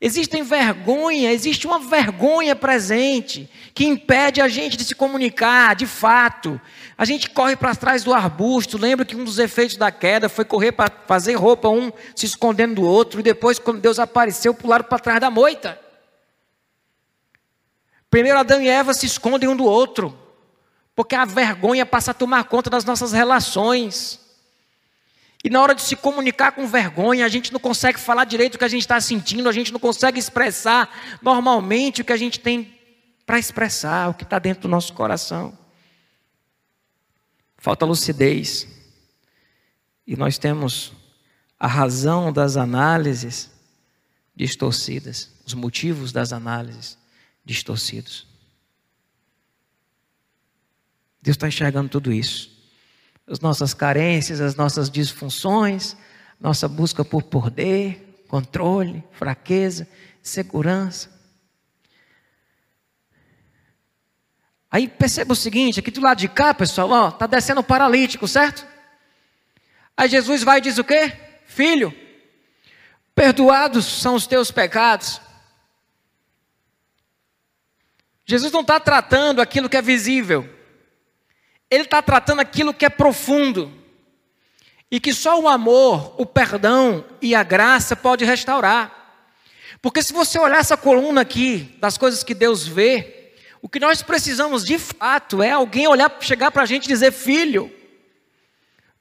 existem 0.00 0.42
vergonha, 0.42 1.32
existe 1.32 1.66
uma 1.66 1.80
vergonha 1.80 2.54
presente 2.54 3.50
que 3.74 3.84
impede 3.84 4.40
a 4.40 4.48
gente 4.48 4.76
de 4.76 4.84
se 4.84 4.94
comunicar 4.94 5.74
de 5.74 5.86
fato. 5.86 6.60
A 6.96 7.04
gente 7.04 7.30
corre 7.30 7.56
para 7.56 7.74
trás 7.74 8.04
do 8.04 8.12
arbusto. 8.12 8.78
Lembra 8.78 9.04
que 9.04 9.16
um 9.16 9.24
dos 9.24 9.38
efeitos 9.38 9.76
da 9.76 9.90
queda 9.90 10.28
foi 10.28 10.44
correr 10.44 10.72
para 10.72 10.92
fazer 11.06 11.34
roupa, 11.34 11.68
um 11.68 11.92
se 12.14 12.26
escondendo 12.26 12.76
do 12.76 12.82
outro, 12.82 13.20
e 13.20 13.22
depois, 13.22 13.58
quando 13.58 13.80
Deus 13.80 13.98
apareceu, 13.98 14.52
pularam 14.52 14.84
para 14.84 14.98
trás 14.98 15.20
da 15.20 15.30
moita. 15.30 15.80
Primeiro 18.10 18.38
Adão 18.38 18.60
e 18.60 18.68
Eva 18.68 18.94
se 18.94 19.06
escondem 19.06 19.48
um 19.48 19.56
do 19.56 19.64
outro, 19.64 20.16
porque 20.94 21.14
a 21.14 21.24
vergonha 21.24 21.84
passa 21.84 22.12
a 22.12 22.14
tomar 22.14 22.44
conta 22.44 22.70
das 22.70 22.84
nossas 22.84 23.12
relações. 23.12 24.27
E 25.44 25.50
na 25.50 25.62
hora 25.62 25.74
de 25.74 25.82
se 25.82 25.94
comunicar 25.94 26.52
com 26.52 26.66
vergonha, 26.66 27.24
a 27.24 27.28
gente 27.28 27.52
não 27.52 27.60
consegue 27.60 27.98
falar 27.98 28.24
direito 28.24 28.56
o 28.56 28.58
que 28.58 28.64
a 28.64 28.68
gente 28.68 28.82
está 28.82 29.00
sentindo, 29.00 29.48
a 29.48 29.52
gente 29.52 29.72
não 29.72 29.78
consegue 29.78 30.18
expressar 30.18 31.18
normalmente 31.22 32.02
o 32.02 32.04
que 32.04 32.12
a 32.12 32.16
gente 32.16 32.40
tem 32.40 32.76
para 33.24 33.38
expressar, 33.38 34.08
o 34.08 34.14
que 34.14 34.24
está 34.24 34.38
dentro 34.38 34.62
do 34.62 34.68
nosso 34.68 34.92
coração. 34.94 35.56
Falta 37.56 37.84
lucidez. 37.84 38.66
E 40.06 40.16
nós 40.16 40.38
temos 40.38 40.92
a 41.58 41.66
razão 41.66 42.32
das 42.32 42.56
análises 42.56 43.50
distorcidas, 44.34 45.30
os 45.44 45.54
motivos 45.54 46.10
das 46.10 46.32
análises 46.32 46.96
distorcidos. 47.44 48.26
Deus 51.20 51.36
está 51.36 51.48
enxergando 51.48 51.88
tudo 51.88 52.12
isso. 52.12 52.57
As 53.28 53.40
nossas 53.40 53.74
carências, 53.74 54.40
as 54.40 54.54
nossas 54.54 54.88
disfunções, 54.90 55.96
nossa 56.40 56.66
busca 56.66 57.04
por 57.04 57.22
poder, 57.24 58.24
controle, 58.28 59.04
fraqueza, 59.12 59.88
segurança. 60.22 61.10
Aí 64.70 64.86
perceba 64.86 65.32
o 65.32 65.36
seguinte, 65.36 65.80
aqui 65.80 65.90
do 65.90 66.00
lado 66.00 66.18
de 66.18 66.28
cá, 66.28 66.52
pessoal, 66.52 66.90
ó, 66.90 67.10
tá 67.10 67.26
descendo 67.26 67.60
o 67.60 67.64
paralítico, 67.64 68.28
certo? 68.28 68.66
Aí 69.96 70.08
Jesus 70.08 70.42
vai 70.42 70.58
e 70.58 70.62
diz 70.62 70.78
o 70.78 70.84
quê? 70.84 71.12
Filho, 71.46 71.92
perdoados 73.14 73.84
são 73.84 74.14
os 74.14 74.26
teus 74.26 74.50
pecados. 74.50 75.20
Jesus 78.24 78.52
não 78.52 78.60
está 78.60 78.78
tratando 78.78 79.40
aquilo 79.40 79.68
que 79.68 79.76
é 79.76 79.82
visível, 79.82 80.57
ele 81.70 81.84
está 81.84 82.00
tratando 82.00 82.40
aquilo 82.40 82.74
que 82.74 82.84
é 82.84 82.90
profundo, 82.90 83.72
e 84.90 84.98
que 84.98 85.12
só 85.12 85.38
o 85.38 85.48
amor, 85.48 86.14
o 86.18 86.24
perdão 86.24 87.04
e 87.20 87.34
a 87.34 87.42
graça 87.42 87.94
pode 87.94 88.24
restaurar. 88.24 88.94
Porque 89.82 90.02
se 90.02 90.12
você 90.12 90.38
olhar 90.38 90.58
essa 90.58 90.76
coluna 90.76 91.20
aqui, 91.20 91.76
das 91.78 91.98
coisas 91.98 92.24
que 92.24 92.34
Deus 92.34 92.66
vê, 92.66 93.34
o 93.60 93.68
que 93.68 93.78
nós 93.78 94.02
precisamos 94.02 94.64
de 94.64 94.78
fato 94.78 95.42
é 95.42 95.50
alguém 95.50 95.86
olhar, 95.86 96.16
chegar 96.20 96.50
para 96.50 96.62
a 96.62 96.66
gente 96.66 96.86
e 96.86 96.88
dizer: 96.88 97.12
Filho, 97.12 97.70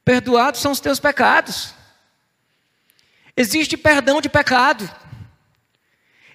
perdoados 0.03 0.59
são 0.59 0.71
os 0.71 0.79
teus 0.79 0.99
pecados. 0.99 1.73
Existe 3.35 3.77
perdão 3.77 4.19
de 4.19 4.27
pecado. 4.27 4.89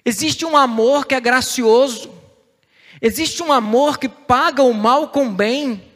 Existe 0.05 0.45
um 0.45 0.57
amor 0.57 1.05
que 1.05 1.15
é 1.15 1.19
gracioso. 1.19 2.13
Existe 3.01 3.43
um 3.43 3.51
amor 3.51 3.97
que 3.97 4.07
paga 4.09 4.63
o 4.63 4.73
mal 4.73 5.09
com 5.09 5.33
bem. 5.33 5.92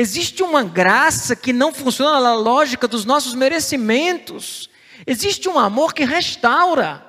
Existe 0.00 0.44
uma 0.44 0.62
graça 0.62 1.34
que 1.34 1.52
não 1.52 1.74
funciona 1.74 2.20
na 2.20 2.32
lógica 2.32 2.86
dos 2.86 3.04
nossos 3.04 3.34
merecimentos. 3.34 4.70
Existe 5.04 5.48
um 5.48 5.58
amor 5.58 5.92
que 5.92 6.04
restaura. 6.04 7.04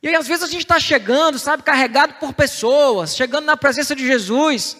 E 0.00 0.06
aí, 0.06 0.14
às 0.14 0.28
vezes, 0.28 0.44
a 0.44 0.46
gente 0.46 0.62
está 0.62 0.78
chegando, 0.78 1.36
sabe, 1.36 1.64
carregado 1.64 2.14
por 2.14 2.32
pessoas, 2.32 3.16
chegando 3.16 3.44
na 3.44 3.56
presença 3.56 3.96
de 3.96 4.06
Jesus, 4.06 4.76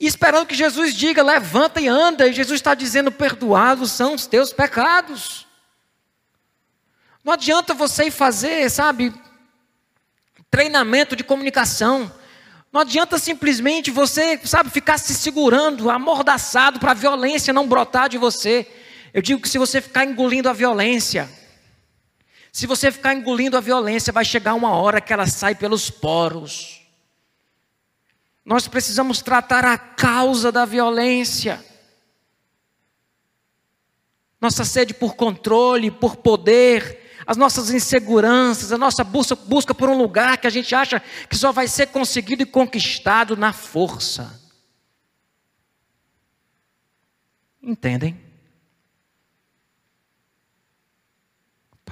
e 0.00 0.06
esperando 0.06 0.46
que 0.46 0.54
Jesus 0.54 0.94
diga: 0.94 1.22
levanta 1.22 1.82
e 1.82 1.86
anda. 1.86 2.26
E 2.26 2.32
Jesus 2.32 2.60
está 2.60 2.74
dizendo: 2.74 3.12
perdoados 3.12 3.92
são 3.92 4.14
os 4.14 4.24
teus 4.24 4.54
pecados. 4.54 5.46
Não 7.22 7.34
adianta 7.34 7.74
você 7.74 8.04
ir 8.04 8.10
fazer, 8.10 8.70
sabe, 8.70 9.12
treinamento 10.50 11.14
de 11.14 11.22
comunicação. 11.22 12.10
Não 12.72 12.80
adianta 12.80 13.18
simplesmente 13.18 13.90
você, 13.90 14.40
sabe, 14.46 14.70
ficar 14.70 14.96
se 14.96 15.12
segurando, 15.12 15.90
amordaçado 15.90 16.80
para 16.80 16.92
a 16.92 16.94
violência 16.94 17.52
não 17.52 17.68
brotar 17.68 18.08
de 18.08 18.16
você. 18.16 18.66
Eu 19.12 19.20
digo 19.20 19.42
que 19.42 19.48
se 19.48 19.58
você 19.58 19.78
ficar 19.78 20.06
engolindo 20.06 20.48
a 20.48 20.54
violência, 20.54 21.28
se 22.50 22.66
você 22.66 22.90
ficar 22.90 23.12
engolindo 23.12 23.58
a 23.58 23.60
violência, 23.60 24.10
vai 24.10 24.24
chegar 24.24 24.54
uma 24.54 24.70
hora 24.70 25.02
que 25.02 25.12
ela 25.12 25.26
sai 25.26 25.54
pelos 25.54 25.90
poros. 25.90 26.80
Nós 28.42 28.66
precisamos 28.66 29.20
tratar 29.20 29.66
a 29.66 29.76
causa 29.76 30.50
da 30.50 30.64
violência. 30.64 31.62
Nossa 34.40 34.64
sede 34.64 34.94
por 34.94 35.14
controle, 35.14 35.90
por 35.90 36.16
poder, 36.16 37.01
as 37.26 37.36
nossas 37.36 37.70
inseguranças, 37.70 38.72
a 38.72 38.78
nossa 38.78 39.04
busca, 39.04 39.34
busca 39.34 39.74
por 39.74 39.88
um 39.88 39.96
lugar 39.96 40.38
que 40.38 40.46
a 40.46 40.50
gente 40.50 40.74
acha 40.74 41.00
que 41.28 41.36
só 41.36 41.52
vai 41.52 41.68
ser 41.68 41.88
conseguido 41.88 42.42
e 42.42 42.46
conquistado 42.46 43.36
na 43.36 43.52
força. 43.52 44.40
Entendem? 47.62 48.32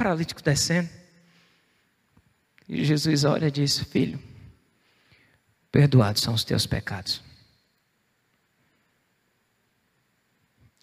paralítico 0.00 0.42
descendo. 0.42 0.88
E 2.66 2.82
Jesus 2.86 3.24
olha 3.24 3.48
e 3.48 3.50
diz: 3.50 3.80
Filho, 3.80 4.18
perdoados 5.70 6.22
são 6.22 6.32
os 6.32 6.42
teus 6.42 6.66
pecados. 6.66 7.22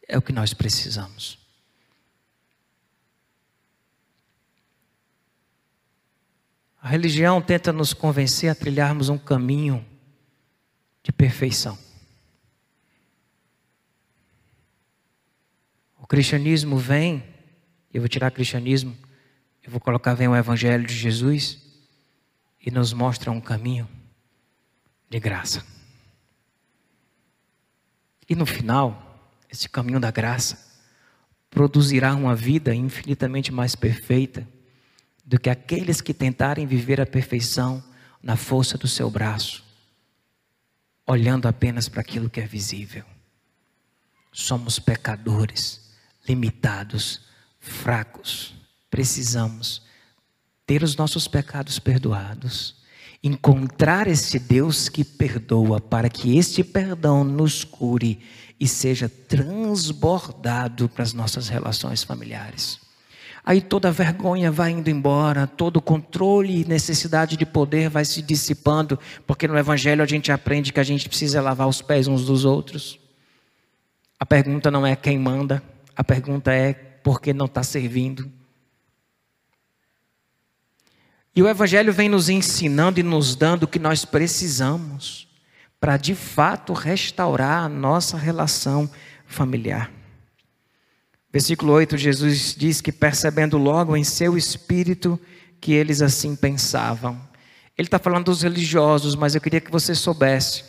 É 0.07 0.15
o 0.15 0.21
que 0.21 0.31
nós 0.31 0.53
precisamos. 0.53 1.39
A 6.87 6.89
religião 6.89 7.41
tenta 7.41 7.73
nos 7.73 7.93
convencer 7.93 8.49
a 8.49 8.55
trilharmos 8.55 9.09
um 9.09 9.17
caminho 9.17 9.85
de 11.03 11.11
perfeição. 11.11 11.77
O 15.99 16.07
cristianismo 16.07 16.77
vem, 16.77 17.21
eu 17.93 17.99
vou 17.99 18.07
tirar 18.07 18.31
cristianismo, 18.31 18.97
eu 19.65 19.69
vou 19.69 19.81
colocar 19.81 20.13
vem 20.13 20.29
o 20.29 20.35
evangelho 20.37 20.87
de 20.87 20.93
Jesus 20.95 21.61
e 22.65 22.71
nos 22.71 22.93
mostra 22.93 23.31
um 23.31 23.41
caminho 23.41 23.85
de 25.09 25.19
graça. 25.19 25.65
E 28.29 28.33
no 28.33 28.45
final, 28.45 29.35
esse 29.51 29.67
caminho 29.67 29.99
da 29.99 30.09
graça 30.09 30.57
produzirá 31.49 32.15
uma 32.15 32.33
vida 32.33 32.73
infinitamente 32.73 33.51
mais 33.51 33.75
perfeita 33.75 34.47
do 35.27 35.37
que 35.37 35.49
aqueles 35.49 35.99
que 35.99 36.13
tentarem 36.13 36.65
viver 36.65 37.01
a 37.01 37.05
perfeição 37.05 37.83
na 38.23 38.37
força 38.37 38.77
do 38.77 38.87
seu 38.87 39.09
braço, 39.09 39.61
olhando 41.05 41.49
apenas 41.49 41.89
para 41.89 41.99
aquilo 41.99 42.29
que 42.29 42.39
é 42.39 42.47
visível. 42.47 43.03
Somos 44.31 44.79
pecadores, 44.79 45.91
limitados, 46.25 47.23
fracos. 47.59 48.55
Precisamos 48.89 49.81
ter 50.65 50.81
os 50.81 50.95
nossos 50.95 51.27
pecados 51.27 51.77
perdoados, 51.77 52.77
encontrar 53.21 54.07
esse 54.07 54.39
Deus 54.39 54.87
que 54.87 55.03
perdoa, 55.03 55.81
para 55.81 56.09
que 56.09 56.37
este 56.37 56.63
perdão 56.63 57.25
nos 57.25 57.65
cure 57.65 58.23
e 58.57 58.65
seja 58.65 59.09
transbordado 59.09 60.87
para 60.87 61.03
as 61.03 61.11
nossas 61.11 61.49
relações 61.49 62.01
familiares. 62.01 62.86
Aí 63.47 63.61
toda 63.61 63.89
vergonha 63.93 64.51
vai 64.51 64.71
indo 64.71 64.89
embora, 64.89 65.47
todo 65.47 65.81
controle 65.81 66.63
e 66.63 66.65
necessidade 66.65 67.37
de 67.37 67.45
poder 67.45 67.89
vai 67.89 68.03
se 68.03 68.21
dissipando, 68.21 68.99
porque 69.25 69.47
no 69.47 69.57
Evangelho 69.57 70.03
a 70.03 70.05
gente 70.05 70.33
aprende 70.33 70.73
que 70.73 70.81
a 70.81 70.83
gente 70.83 71.07
precisa 71.07 71.41
lavar 71.41 71.65
os 71.65 71.81
pés 71.81 72.09
uns 72.09 72.25
dos 72.25 72.43
outros. 72.43 72.99
A 74.19 74.25
pergunta 74.25 74.69
não 74.69 74.85
é 74.85 74.97
quem 74.97 75.17
manda, 75.17 75.63
a 75.95 76.03
pergunta 76.03 76.53
é 76.53 76.73
por 76.73 77.21
que 77.21 77.31
não 77.31 77.45
está 77.45 77.63
servindo. 77.63 78.29
E 81.33 81.41
o 81.41 81.47
Evangelho 81.47 81.93
vem 81.93 82.09
nos 82.09 82.27
ensinando 82.27 82.99
e 82.99 83.03
nos 83.03 83.33
dando 83.33 83.63
o 83.63 83.67
que 83.67 83.79
nós 83.79 84.03
precisamos 84.03 85.25
para 85.79 85.95
de 85.95 86.15
fato 86.15 86.73
restaurar 86.73 87.63
a 87.63 87.69
nossa 87.69 88.17
relação 88.17 88.91
familiar. 89.25 89.96
Versículo 91.31 91.73
8, 91.73 91.97
Jesus 91.97 92.55
diz 92.57 92.81
que 92.81 92.91
percebendo 92.91 93.57
logo 93.57 93.95
em 93.95 94.03
seu 94.03 94.37
espírito 94.37 95.19
que 95.59 95.73
eles 95.73 96.01
assim 96.01 96.35
pensavam. 96.35 97.19
Ele 97.77 97.87
está 97.87 97.99
falando 97.99 98.25
dos 98.25 98.41
religiosos, 98.41 99.15
mas 99.15 99.35
eu 99.35 99.41
queria 99.41 99.61
que 99.61 99.71
você 99.71 99.93
soubesse 99.93 100.63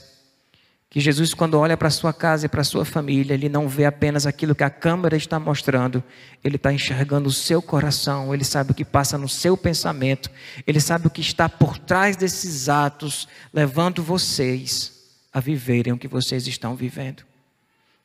que 0.91 1.01
Jesus, 1.01 1.35
quando 1.35 1.59
olha 1.59 1.77
para 1.77 1.91
sua 1.91 2.15
casa 2.15 2.47
e 2.47 2.49
para 2.49 2.65
sua 2.65 2.85
família, 2.85 3.35
ele 3.35 3.49
não 3.49 3.69
vê 3.69 3.85
apenas 3.85 4.27
aquilo 4.27 4.55
que 4.55 4.65
a 4.65 4.71
câmera 4.71 5.17
está 5.17 5.39
mostrando, 5.39 6.03
ele 6.43 6.57
está 6.57 6.73
enxergando 6.73 7.29
o 7.29 7.33
seu 7.33 7.61
coração, 7.61 8.33
ele 8.33 8.45
sabe 8.45 8.73
o 8.73 8.75
que 8.75 8.87
passa 8.87 9.19
no 9.19 9.29
seu 9.29 9.55
pensamento, 9.55 10.31
ele 10.67 10.81
sabe 10.81 11.07
o 11.07 11.11
que 11.11 11.21
está 11.21 11.47
por 11.47 11.79
trás 11.79 12.17
desses 12.17 12.71
atos, 12.71 13.29
levando 13.53 14.03
vocês 14.03 14.93
a 15.31 15.41
viverem 15.41 15.93
o 15.93 15.99
que 15.99 16.09
vocês 16.09 16.47
estão 16.47 16.75
vivendo. 16.75 17.23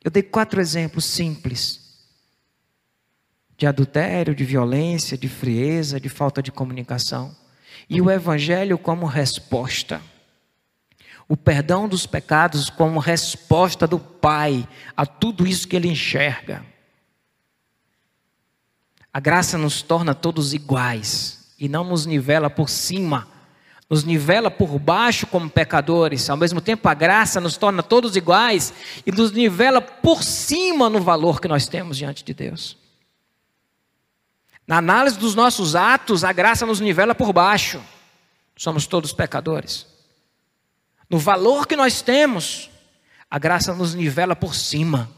Eu 0.04 0.10
dei 0.10 0.22
quatro 0.22 0.60
exemplos 0.60 1.06
simples 1.06 1.83
de 3.56 3.66
adultério, 3.66 4.34
de 4.34 4.44
violência, 4.44 5.16
de 5.16 5.28
frieza, 5.28 6.00
de 6.00 6.08
falta 6.08 6.42
de 6.42 6.50
comunicação. 6.50 7.34
E 7.88 8.00
o 8.00 8.10
Evangelho 8.10 8.78
como 8.78 9.06
resposta 9.06 10.00
o 11.28 11.36
perdão 11.36 11.88
dos 11.88 12.06
pecados 12.06 12.68
como 12.68 12.98
resposta 12.98 13.86
do 13.86 13.98
Pai 13.98 14.66
a 14.96 15.06
tudo 15.06 15.46
isso 15.46 15.66
que 15.66 15.76
ele 15.76 15.88
enxerga. 15.88 16.64
A 19.12 19.20
graça 19.20 19.56
nos 19.56 19.80
torna 19.80 20.14
todos 20.14 20.52
iguais 20.52 21.54
e 21.58 21.68
não 21.68 21.84
nos 21.84 22.04
nivela 22.04 22.50
por 22.50 22.68
cima, 22.68 23.28
nos 23.88 24.02
nivela 24.04 24.50
por 24.50 24.78
baixo 24.78 25.26
como 25.26 25.48
pecadores. 25.48 26.28
Ao 26.28 26.36
mesmo 26.36 26.60
tempo, 26.60 26.88
a 26.88 26.94
graça 26.94 27.40
nos 27.40 27.56
torna 27.56 27.82
todos 27.82 28.16
iguais 28.16 28.74
e 29.06 29.12
nos 29.12 29.30
nivela 29.30 29.80
por 29.80 30.22
cima 30.22 30.90
no 30.90 31.00
valor 31.00 31.40
que 31.40 31.48
nós 31.48 31.68
temos 31.68 31.96
diante 31.96 32.24
de 32.24 32.34
Deus. 32.34 32.76
Na 34.66 34.78
análise 34.78 35.18
dos 35.18 35.34
nossos 35.34 35.74
atos, 35.76 36.24
a 36.24 36.32
graça 36.32 36.64
nos 36.64 36.80
nivela 36.80 37.14
por 37.14 37.32
baixo. 37.32 37.82
Somos 38.56 38.86
todos 38.86 39.12
pecadores 39.12 39.94
no 41.08 41.18
valor 41.18 41.66
que 41.66 41.76
nós 41.76 42.02
temos, 42.02 42.70
a 43.30 43.38
graça 43.38 43.74
nos 43.74 43.94
nivela 43.94 44.34
por 44.34 44.54
cima. 44.54 45.10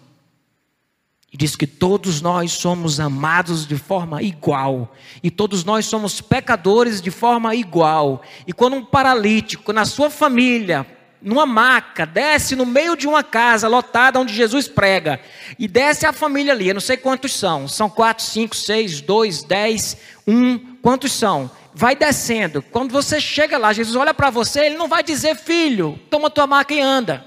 E 1.33 1.37
diz 1.37 1.57
que 1.57 1.67
todos 1.67 2.21
nós 2.21 2.53
somos 2.53 3.01
amados 3.01 3.67
de 3.67 3.77
forma 3.77 4.23
igual. 4.23 4.95
E 5.23 5.31
todos 5.31 5.65
nós 5.65 5.87
somos 5.87 6.21
pecadores 6.21 7.01
de 7.01 7.11
forma 7.11 7.55
igual. 7.55 8.23
E 8.47 8.53
quando 8.53 8.77
um 8.77 8.85
paralítico, 8.85 9.73
na 9.73 9.85
sua 9.85 10.09
família, 10.09 10.87
numa 11.21 11.47
maca, 11.47 12.07
desce 12.07 12.55
no 12.55 12.67
meio 12.67 12.97
de 12.97 13.07
uma 13.07 13.23
casa 13.23 13.69
lotada 13.69 14.19
onde 14.19 14.35
Jesus 14.35 14.69
prega, 14.69 15.21
e 15.59 15.67
desce 15.67 16.07
a 16.07 16.13
família 16.13 16.53
ali, 16.53 16.69
eu 16.69 16.75
não 16.75 16.81
sei 16.81 16.97
quantos 16.97 17.33
são, 17.35 17.67
são 17.67 17.89
quatro, 17.89 18.25
cinco, 18.25 18.55
seis, 18.55 19.01
dois, 19.01 19.43
dez, 19.43 19.97
um, 20.27 20.77
quantos 20.77 21.13
são? 21.13 21.51
vai 21.79 21.95
descendo. 21.95 22.63
Quando 22.63 22.91
você 22.91 23.21
chega 23.21 23.59
lá, 23.59 23.71
Jesus 23.71 23.95
olha 23.97 24.15
para 24.15 24.31
você, 24.31 24.65
ele 24.65 24.79
não 24.79 24.89
vai 24.89 25.03
dizer, 25.03 25.37
filho, 25.37 26.01
toma 26.11 26.31
tua 26.31 26.47
maca 26.47 26.73
e 26.73 26.81
anda. 26.81 27.23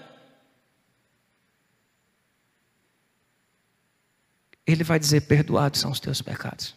Ele 4.66 4.84
vai 4.84 4.98
dizer, 4.98 5.22
perdoados 5.22 5.80
são 5.80 5.92
os 5.92 6.00
teus 6.00 6.20
pecados. 6.20 6.76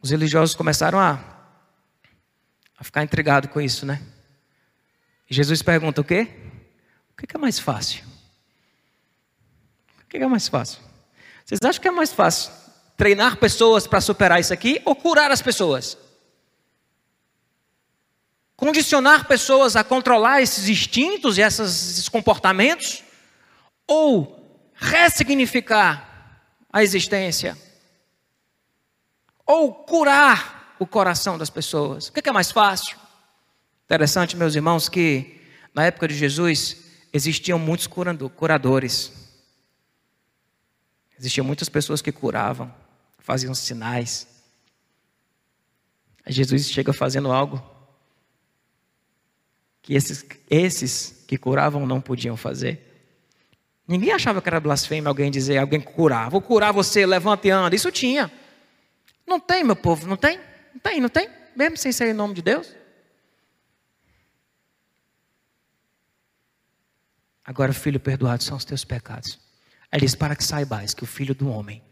Os 0.00 0.10
religiosos 0.10 0.56
começaram 0.56 0.98
a, 0.98 1.20
a 2.76 2.82
ficar 2.82 3.04
intrigados 3.04 3.48
com 3.48 3.60
isso, 3.60 3.86
né? 3.86 4.02
Jesus 5.32 5.62
pergunta 5.62 6.02
o 6.02 6.04
quê? 6.04 6.28
O 7.12 7.16
que 7.16 7.34
é 7.34 7.38
mais 7.38 7.58
fácil? 7.58 8.04
O 10.02 10.08
que 10.08 10.18
é 10.18 10.26
mais 10.26 10.46
fácil? 10.46 10.78
Vocês 11.44 11.58
acham 11.64 11.80
que 11.80 11.88
é 11.88 11.90
mais 11.90 12.12
fácil 12.12 12.52
treinar 12.98 13.38
pessoas 13.38 13.86
para 13.86 14.00
superar 14.00 14.38
isso 14.40 14.52
aqui 14.52 14.82
ou 14.84 14.94
curar 14.94 15.30
as 15.30 15.40
pessoas? 15.40 15.96
Condicionar 18.54 19.26
pessoas 19.26 19.74
a 19.74 19.82
controlar 19.82 20.42
esses 20.42 20.68
instintos 20.68 21.38
e 21.38 21.40
esses 21.40 22.08
comportamentos? 22.10 23.02
Ou 23.86 24.70
ressignificar 24.74 26.44
a 26.70 26.82
existência? 26.82 27.56
Ou 29.46 29.72
curar 29.72 30.76
o 30.78 30.86
coração 30.86 31.38
das 31.38 31.48
pessoas? 31.48 32.08
O 32.08 32.12
que 32.12 32.28
é 32.28 32.32
mais 32.32 32.52
fácil? 32.52 33.01
Interessante, 33.92 34.38
meus 34.38 34.54
irmãos, 34.54 34.88
que 34.88 35.38
na 35.74 35.84
época 35.84 36.08
de 36.08 36.14
Jesus 36.14 36.78
existiam 37.12 37.58
muitos 37.58 37.86
curadores. 37.86 39.12
Existiam 41.18 41.44
muitas 41.44 41.68
pessoas 41.68 42.00
que 42.00 42.10
curavam 42.10 42.72
faziam 43.18 43.54
sinais. 43.54 44.26
Jesus 46.26 46.70
chega 46.70 46.90
fazendo 46.94 47.30
algo 47.30 47.62
que 49.82 49.92
esses, 49.92 50.24
esses 50.48 51.24
que 51.28 51.36
curavam 51.36 51.84
não 51.86 52.00
podiam 52.00 52.34
fazer. 52.34 52.80
Ninguém 53.86 54.12
achava 54.12 54.40
que 54.40 54.48
era 54.48 54.58
blasfêmia 54.58 55.10
alguém 55.10 55.30
dizer, 55.30 55.58
alguém 55.58 55.82
curar. 55.82 56.30
Vou 56.30 56.40
curar 56.40 56.72
você, 56.72 57.04
levanta 57.04 57.46
e 57.46 57.50
anda. 57.50 57.76
Isso 57.76 57.92
tinha. 57.92 58.32
Não 59.26 59.38
tem, 59.38 59.62
meu 59.62 59.76
povo, 59.76 60.06
não 60.06 60.16
tem? 60.16 60.40
Não 60.72 60.80
tem, 60.80 60.98
não 60.98 61.10
tem? 61.10 61.28
Mesmo 61.54 61.76
sem 61.76 61.92
ser 61.92 62.08
em 62.08 62.14
nome 62.14 62.32
de 62.32 62.40
Deus? 62.40 62.80
Agora, 67.44 67.72
filho, 67.72 67.98
perdoado 67.98 68.42
são 68.42 68.56
os 68.56 68.64
teus 68.64 68.84
pecados. 68.84 69.38
Ele 69.92 70.06
diz: 70.06 70.14
Para 70.14 70.36
que 70.36 70.44
saibais 70.44 70.94
que 70.94 71.04
o 71.04 71.06
filho 71.06 71.34
do 71.34 71.48
homem 71.48 71.82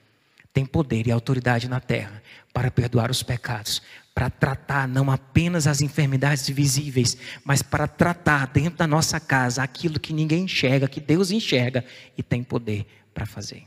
tem 0.52 0.66
poder 0.66 1.06
e 1.06 1.12
autoridade 1.12 1.68
na 1.68 1.80
terra 1.80 2.22
para 2.52 2.70
perdoar 2.70 3.10
os 3.10 3.22
pecados, 3.22 3.82
para 4.14 4.28
tratar 4.28 4.88
não 4.88 5.10
apenas 5.10 5.66
as 5.66 5.80
enfermidades 5.80 6.48
visíveis, 6.48 7.16
mas 7.44 7.62
para 7.62 7.86
tratar 7.86 8.46
dentro 8.48 8.78
da 8.78 8.86
nossa 8.86 9.20
casa 9.20 9.62
aquilo 9.62 10.00
que 10.00 10.12
ninguém 10.12 10.44
enxerga, 10.44 10.88
que 10.88 11.00
Deus 11.00 11.30
enxerga 11.30 11.84
e 12.18 12.22
tem 12.22 12.42
poder 12.42 12.86
para 13.14 13.26
fazer. 13.26 13.66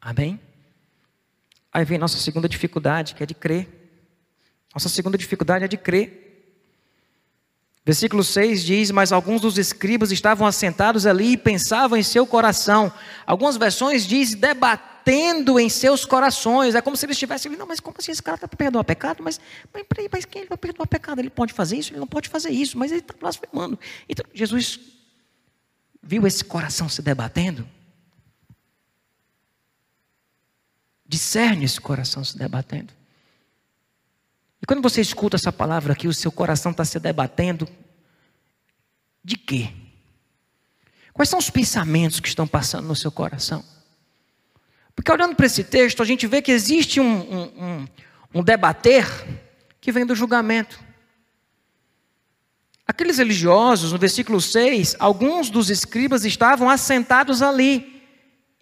Amém? 0.00 0.40
Aí 1.72 1.84
vem 1.84 1.98
nossa 1.98 2.18
segunda 2.18 2.48
dificuldade, 2.48 3.14
que 3.14 3.22
é 3.22 3.26
de 3.26 3.34
crer. 3.34 3.68
Nossa 4.74 4.88
segunda 4.88 5.18
dificuldade 5.18 5.64
é 5.64 5.68
de 5.68 5.76
crer. 5.76 6.27
Versículo 7.88 8.22
6 8.22 8.64
diz: 8.64 8.90
Mas 8.90 9.12
alguns 9.12 9.40
dos 9.40 9.56
escribas 9.56 10.12
estavam 10.12 10.46
assentados 10.46 11.06
ali 11.06 11.32
e 11.32 11.36
pensavam 11.38 11.96
em 11.96 12.02
seu 12.02 12.26
coração. 12.26 12.92
Algumas 13.24 13.56
versões 13.56 14.06
diz 14.06 14.34
debatendo 14.34 15.58
em 15.58 15.70
seus 15.70 16.04
corações. 16.04 16.74
É 16.74 16.82
como 16.82 16.98
se 16.98 17.06
eles 17.06 17.14
estivessem 17.14 17.48
ali, 17.48 17.58
não, 17.58 17.66
mas 17.66 17.80
como 17.80 17.96
assim 17.98 18.12
esse 18.12 18.22
cara 18.22 18.34
está 18.34 18.46
para 18.46 18.58
perdoar 18.58 18.84
pecado? 18.84 19.22
Mas, 19.22 19.40
mas, 19.72 19.86
mas 20.12 20.26
quem 20.26 20.42
ele 20.42 20.50
vai 20.50 20.58
perdoar 20.58 20.86
pecado? 20.86 21.18
Ele 21.18 21.30
pode 21.30 21.54
fazer 21.54 21.78
isso? 21.78 21.92
Ele 21.92 22.00
não 22.00 22.06
pode 22.06 22.28
fazer 22.28 22.50
isso, 22.50 22.76
mas 22.76 22.92
ele 22.92 23.00
está 23.00 23.14
blasfemando. 23.18 23.78
Então, 24.06 24.26
Jesus 24.34 24.78
viu 26.02 26.26
esse 26.26 26.44
coração 26.44 26.90
se 26.90 27.00
debatendo. 27.00 27.66
Discerne 31.06 31.64
esse 31.64 31.80
coração 31.80 32.22
se 32.22 32.36
debatendo. 32.36 32.97
E 34.60 34.66
quando 34.66 34.82
você 34.82 35.00
escuta 35.00 35.36
essa 35.36 35.52
palavra 35.52 35.92
aqui, 35.92 36.08
o 36.08 36.14
seu 36.14 36.32
coração 36.32 36.72
está 36.72 36.84
se 36.84 36.98
debatendo 36.98 37.68
de 39.22 39.36
quê? 39.36 39.70
Quais 41.12 41.28
são 41.28 41.38
os 41.38 41.50
pensamentos 41.50 42.20
que 42.20 42.28
estão 42.28 42.46
passando 42.46 42.86
no 42.86 42.96
seu 42.96 43.10
coração? 43.10 43.64
Porque 44.94 45.12
olhando 45.12 45.36
para 45.36 45.46
esse 45.46 45.62
texto, 45.62 46.02
a 46.02 46.06
gente 46.06 46.26
vê 46.26 46.42
que 46.42 46.50
existe 46.50 47.00
um, 47.00 47.04
um, 47.04 47.42
um, 47.64 47.88
um 48.34 48.42
debater 48.42 49.06
que 49.80 49.92
vem 49.92 50.04
do 50.04 50.14
julgamento. 50.14 50.78
Aqueles 52.86 53.18
religiosos, 53.18 53.92
no 53.92 53.98
versículo 53.98 54.40
6, 54.40 54.96
alguns 54.98 55.50
dos 55.50 55.70
escribas 55.70 56.24
estavam 56.24 56.70
assentados 56.70 57.42
ali 57.42 58.02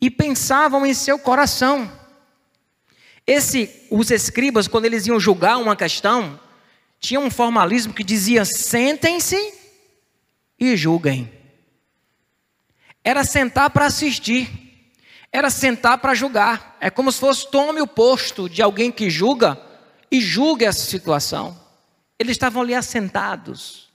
e 0.00 0.11
pensavam 0.11 0.85
em 0.85 0.92
seu 0.92 1.18
coração. 1.18 1.90
Esse, 3.26 3.86
os 3.90 4.10
escribas, 4.10 4.68
quando 4.68 4.84
eles 4.84 5.06
iam 5.06 5.18
julgar 5.18 5.58
uma 5.58 5.74
questão, 5.74 6.38
tinha 7.00 7.18
um 7.18 7.30
formalismo 7.30 7.92
que 7.92 8.04
dizia: 8.04 8.44
sentem-se 8.44 9.52
e 10.58 10.76
julguem. 10.76 11.32
Era 13.02 13.24
sentar 13.24 13.70
para 13.70 13.86
assistir, 13.86 14.48
era 15.32 15.50
sentar 15.50 15.98
para 15.98 16.14
julgar. 16.14 16.76
É 16.80 16.88
como 16.88 17.10
se 17.10 17.18
fosse 17.18 17.50
tome 17.50 17.80
o 17.80 17.86
posto 17.86 18.48
de 18.48 18.62
alguém 18.62 18.92
que 18.92 19.10
julga 19.10 19.60
e 20.10 20.20
julgue 20.20 20.64
essa 20.64 20.84
situação. 20.84 21.60
Eles 22.18 22.32
estavam 22.32 22.62
ali 22.62 22.74
assentados, 22.74 23.90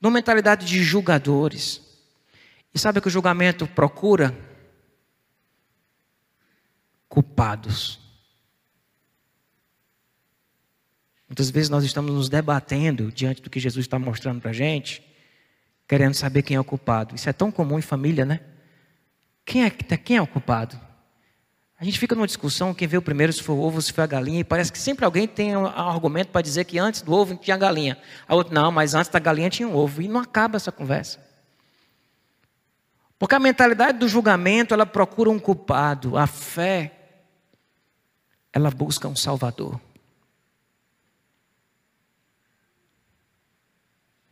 numa 0.00 0.14
mentalidade 0.14 0.66
de 0.66 0.82
julgadores. 0.82 1.80
E 2.74 2.78
sabe 2.78 2.98
o 2.98 3.02
que 3.02 3.08
o 3.08 3.10
julgamento 3.10 3.66
procura? 3.68 4.36
Culpados. 7.14 8.00
Muitas 11.28 11.48
vezes 11.48 11.70
nós 11.70 11.84
estamos 11.84 12.12
nos 12.12 12.28
debatendo 12.28 13.12
diante 13.12 13.40
do 13.40 13.48
que 13.48 13.60
Jesus 13.60 13.86
está 13.86 14.00
mostrando 14.00 14.40
para 14.40 14.50
a 14.50 14.52
gente, 14.52 15.00
querendo 15.86 16.14
saber 16.14 16.42
quem 16.42 16.56
é 16.56 16.60
o 16.60 16.64
culpado. 16.64 17.14
Isso 17.14 17.30
é 17.30 17.32
tão 17.32 17.52
comum 17.52 17.78
em 17.78 17.82
família, 17.82 18.24
né? 18.24 18.40
Quem 19.46 19.62
é, 19.62 19.70
quem 19.70 20.16
é 20.16 20.22
o 20.22 20.26
culpado? 20.26 20.76
A 21.78 21.84
gente 21.84 22.00
fica 22.00 22.16
numa 22.16 22.26
discussão, 22.26 22.74
quem 22.74 22.88
veio 22.88 23.00
primeiro, 23.00 23.32
se 23.32 23.44
foi 23.44 23.54
o 23.54 23.60
ovo, 23.60 23.80
se 23.80 23.92
foi 23.92 24.02
a 24.02 24.08
galinha, 24.08 24.40
e 24.40 24.44
parece 24.44 24.72
que 24.72 24.78
sempre 24.78 25.04
alguém 25.04 25.28
tem 25.28 25.56
um 25.56 25.66
argumento 25.66 26.30
para 26.32 26.42
dizer 26.42 26.64
que 26.64 26.80
antes 26.80 27.00
do 27.00 27.12
ovo 27.12 27.36
tinha 27.36 27.56
galinha. 27.56 27.96
A 28.26 28.34
outra, 28.34 28.52
não, 28.52 28.72
mas 28.72 28.92
antes 28.92 29.08
da 29.08 29.20
galinha 29.20 29.48
tinha 29.48 29.68
um 29.68 29.76
ovo. 29.76 30.02
E 30.02 30.08
não 30.08 30.20
acaba 30.20 30.56
essa 30.56 30.72
conversa. 30.72 31.24
Porque 33.20 33.36
a 33.36 33.40
mentalidade 33.40 33.98
do 33.98 34.08
julgamento, 34.08 34.74
ela 34.74 34.84
procura 34.84 35.30
um 35.30 35.38
culpado. 35.38 36.18
A 36.18 36.26
fé, 36.26 37.03
ela 38.54 38.70
busca 38.70 39.08
um 39.08 39.16
salvador. 39.16 39.80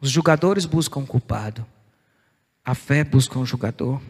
Os 0.00 0.10
julgadores 0.10 0.64
buscam 0.64 1.00
um 1.00 1.06
culpado. 1.06 1.66
A 2.64 2.72
fé 2.72 3.02
busca 3.02 3.36
um 3.36 3.44
julgador. 3.44 4.00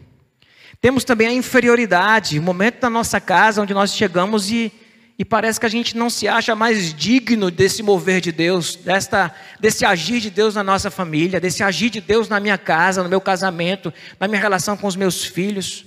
Temos 0.79 1.03
também 1.03 1.27
a 1.27 1.33
inferioridade, 1.33 2.37
o 2.37 2.43
momento 2.43 2.79
da 2.79 2.91
nossa 2.91 3.19
casa 3.19 3.63
onde 3.63 3.73
nós 3.73 3.95
chegamos 3.95 4.51
e, 4.51 4.71
e 5.17 5.25
parece 5.25 5.59
que 5.59 5.65
a 5.65 5.69
gente 5.69 5.97
não 5.97 6.11
se 6.11 6.27
acha 6.27 6.53
mais 6.55 6.93
digno 6.93 7.49
desse 7.49 7.81
mover 7.81 8.21
de 8.21 8.31
Deus, 8.31 8.75
desta, 8.75 9.33
desse 9.59 9.83
agir 9.83 10.19
de 10.19 10.29
Deus 10.29 10.53
na 10.53 10.63
nossa 10.63 10.91
família, 10.91 11.39
desse 11.39 11.63
agir 11.63 11.89
de 11.89 12.01
Deus 12.01 12.29
na 12.29 12.39
minha 12.39 12.57
casa, 12.57 13.01
no 13.01 13.09
meu 13.09 13.21
casamento, 13.21 13.91
na 14.19 14.27
minha 14.27 14.39
relação 14.39 14.77
com 14.77 14.85
os 14.85 14.95
meus 14.95 15.25
filhos. 15.25 15.85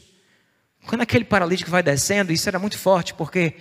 Quando 0.87 1.03
aquele 1.03 1.25
paralítico 1.25 1.71
vai 1.71 1.83
descendo, 1.83 2.33
isso 2.33 2.49
era 2.49 2.59
muito 2.59 2.79
forte, 2.79 3.15
porque 3.15 3.55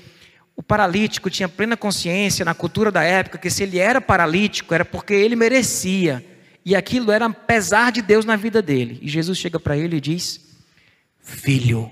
o 0.56 0.64
paralítico 0.64 1.30
tinha 1.30 1.50
plena 1.50 1.76
consciência 1.76 2.46
na 2.46 2.54
cultura 2.54 2.92
da 2.92 3.04
época 3.04 3.38
que 3.38 3.50
se 3.50 3.64
ele 3.64 3.78
era 3.78 4.00
paralítico 4.00 4.74
era 4.74 4.86
porque 4.86 5.14
ele 5.14 5.36
merecia. 5.36 6.26
E 6.64 6.76
aquilo 6.76 7.12
era 7.12 7.30
pesar 7.30 7.92
de 7.92 8.02
Deus 8.02 8.26
na 8.26 8.36
vida 8.36 8.62
dele. 8.62 8.98
E 9.02 9.10
Jesus 9.10 9.38
chega 9.38 9.60
para 9.60 9.78
ele 9.78 9.98
e 9.98 10.02
diz: 10.02 10.40
Filho, 11.20 11.92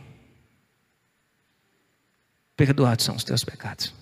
perdoados 2.56 3.06
são 3.06 3.16
os 3.16 3.24
teus 3.24 3.44
pecados. 3.44 3.94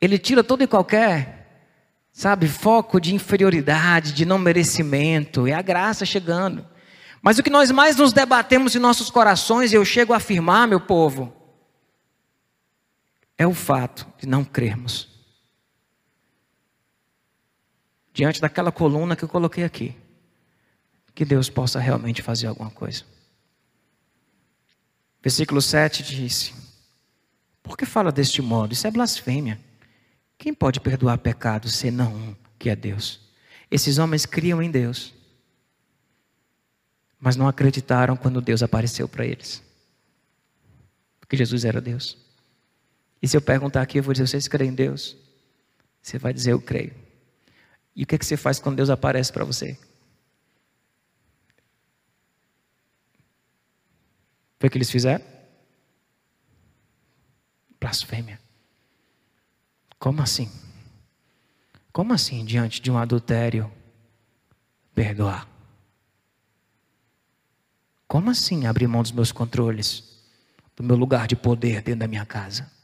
Ele 0.00 0.18
tira 0.18 0.42
todo 0.44 0.62
e 0.62 0.66
qualquer, 0.66 1.70
sabe, 2.12 2.48
foco 2.48 3.00
de 3.00 3.14
inferioridade, 3.14 4.12
de 4.12 4.26
não 4.26 4.38
merecimento, 4.38 5.46
é 5.46 5.54
a 5.54 5.62
graça 5.62 6.04
chegando. 6.04 6.66
Mas 7.22 7.38
o 7.38 7.42
que 7.42 7.48
nós 7.48 7.70
mais 7.70 7.96
nos 7.96 8.12
debatemos 8.12 8.74
em 8.74 8.78
nossos 8.78 9.08
corações, 9.08 9.72
eu 9.72 9.82
chego 9.84 10.12
a 10.12 10.18
afirmar, 10.18 10.68
meu 10.68 10.80
povo, 10.80 11.33
é 13.36 13.46
o 13.46 13.54
fato 13.54 14.06
de 14.18 14.26
não 14.26 14.44
crermos. 14.44 15.08
Diante 18.12 18.40
daquela 18.40 18.70
coluna 18.70 19.16
que 19.16 19.24
eu 19.24 19.28
coloquei 19.28 19.64
aqui, 19.64 19.96
que 21.14 21.24
Deus 21.24 21.48
possa 21.48 21.78
realmente 21.78 22.22
fazer 22.22 22.46
alguma 22.46 22.70
coisa. 22.70 23.04
Versículo 25.22 25.62
7 25.62 26.02
diz: 26.02 26.52
Por 27.62 27.76
que 27.76 27.86
fala 27.86 28.12
deste 28.12 28.42
modo? 28.42 28.72
Isso 28.72 28.86
é 28.86 28.90
blasfêmia. 28.90 29.60
Quem 30.36 30.52
pode 30.52 30.80
perdoar 30.80 31.18
pecados 31.18 31.74
senão 31.74 32.14
um, 32.14 32.36
que 32.58 32.68
é 32.68 32.76
Deus? 32.76 33.20
Esses 33.70 33.98
homens 33.98 34.26
criam 34.26 34.62
em 34.62 34.70
Deus, 34.70 35.14
mas 37.18 37.36
não 37.36 37.48
acreditaram 37.48 38.16
quando 38.16 38.40
Deus 38.40 38.62
apareceu 38.62 39.08
para 39.08 39.24
eles. 39.24 39.62
Porque 41.18 41.36
Jesus 41.36 41.64
era 41.64 41.80
Deus. 41.80 42.23
E 43.24 43.26
se 43.26 43.38
eu 43.38 43.40
perguntar 43.40 43.80
aqui, 43.80 43.98
eu 43.98 44.02
vou 44.02 44.12
dizer: 44.12 44.28
vocês 44.28 44.46
creem 44.46 44.70
em 44.70 44.74
Deus? 44.74 45.16
Você 46.02 46.18
vai 46.18 46.30
dizer: 46.30 46.52
eu 46.52 46.60
creio. 46.60 46.94
E 47.96 48.02
o 48.02 48.06
que, 48.06 48.16
é 48.16 48.18
que 48.18 48.26
você 48.26 48.36
faz 48.36 48.60
quando 48.60 48.76
Deus 48.76 48.90
aparece 48.90 49.32
para 49.32 49.46
você? 49.46 49.78
Foi 54.60 54.68
o 54.68 54.70
que 54.70 54.76
eles 54.76 54.90
fizeram? 54.90 55.24
Blasfêmia. 57.80 58.38
Como 59.98 60.20
assim? 60.20 60.52
Como 61.94 62.12
assim, 62.12 62.44
diante 62.44 62.78
de 62.78 62.90
um 62.90 62.98
adultério, 62.98 63.72
perdoar? 64.94 65.48
Como 68.06 68.28
assim 68.28 68.66
abrir 68.66 68.86
mão 68.86 69.00
dos 69.00 69.12
meus 69.12 69.32
controles, 69.32 70.22
do 70.76 70.82
meu 70.82 70.94
lugar 70.94 71.26
de 71.26 71.34
poder 71.34 71.80
dentro 71.80 72.00
da 72.00 72.06
minha 72.06 72.26
casa? 72.26 72.74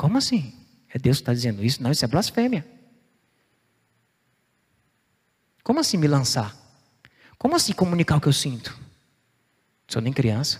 Como 0.00 0.16
assim? 0.16 0.54
É 0.88 0.98
Deus 0.98 1.18
que 1.18 1.22
está 1.24 1.34
dizendo 1.34 1.62
isso? 1.62 1.82
Não, 1.82 1.90
isso 1.90 2.02
é 2.02 2.08
blasfêmia. 2.08 2.66
Como 5.62 5.78
assim 5.78 5.98
me 5.98 6.08
lançar? 6.08 6.56
Como 7.36 7.54
assim 7.54 7.74
comunicar 7.74 8.16
o 8.16 8.20
que 8.20 8.26
eu 8.26 8.32
sinto? 8.32 8.80
Sou 9.86 10.00
nem 10.00 10.10
criança. 10.10 10.58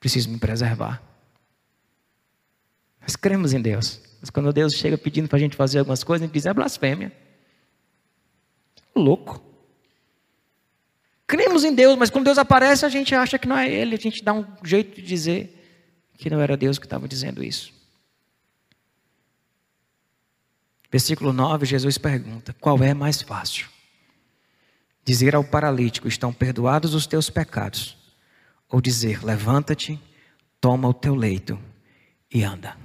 Preciso 0.00 0.30
me 0.30 0.38
preservar. 0.38 1.02
Nós 3.02 3.14
cremos 3.14 3.52
em 3.52 3.60
Deus. 3.60 4.00
Mas 4.22 4.30
quando 4.30 4.54
Deus 4.54 4.72
chega 4.72 4.96
pedindo 4.96 5.28
para 5.28 5.36
a 5.36 5.40
gente 5.40 5.54
fazer 5.54 5.80
algumas 5.80 6.02
coisas, 6.02 6.22
a 6.22 6.26
gente 6.26 6.32
diz: 6.32 6.46
é 6.46 6.54
blasfêmia. 6.54 7.12
Louco. 8.96 9.38
Cremos 11.26 11.62
em 11.62 11.74
Deus, 11.74 11.98
mas 11.98 12.08
quando 12.08 12.24
Deus 12.24 12.38
aparece, 12.38 12.86
a 12.86 12.88
gente 12.88 13.14
acha 13.14 13.38
que 13.38 13.46
não 13.46 13.58
é 13.58 13.70
Ele. 13.70 13.96
A 13.96 13.98
gente 13.98 14.24
dá 14.24 14.32
um 14.32 14.46
jeito 14.64 14.94
de 14.96 15.02
dizer 15.02 16.10
que 16.16 16.30
não 16.30 16.40
era 16.40 16.56
Deus 16.56 16.78
que 16.78 16.86
estava 16.86 17.06
dizendo 17.06 17.44
isso. 17.44 17.76
Versículo 20.90 21.32
9, 21.32 21.66
Jesus 21.66 21.98
pergunta: 21.98 22.54
qual 22.60 22.82
é 22.82 22.94
mais 22.94 23.20
fácil? 23.20 23.68
Dizer 25.04 25.34
ao 25.34 25.44
paralítico: 25.44 26.08
Estão 26.08 26.32
perdoados 26.32 26.94
os 26.94 27.06
teus 27.06 27.28
pecados. 27.28 27.96
Ou 28.68 28.80
dizer: 28.80 29.24
Levanta-te, 29.24 30.00
toma 30.60 30.88
o 30.88 30.94
teu 30.94 31.14
leito 31.14 31.58
e 32.32 32.42
anda. 32.42 32.76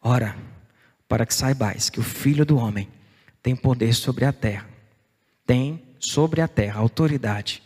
Ora, 0.00 0.36
para 1.08 1.24
que 1.24 1.34
saibais 1.34 1.88
que 1.88 2.00
o 2.00 2.02
Filho 2.02 2.44
do 2.44 2.56
Homem 2.56 2.88
tem 3.42 3.56
poder 3.56 3.94
sobre 3.94 4.24
a 4.24 4.32
terra, 4.32 4.68
tem 5.46 5.82
sobre 5.98 6.40
a 6.40 6.48
terra 6.48 6.80
autoridade 6.80 7.62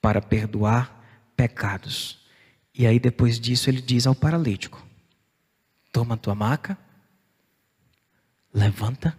para 0.00 0.20
perdoar 0.20 1.02
pecados. 1.36 2.20
E 2.74 2.86
aí, 2.86 2.98
depois 2.98 3.38
disso, 3.38 3.68
ele 3.68 3.82
diz 3.82 4.06
ao 4.06 4.14
paralítico: 4.14 4.82
Toma 5.92 6.14
a 6.14 6.18
tua 6.18 6.34
maca, 6.34 6.78
levanta 8.52 9.16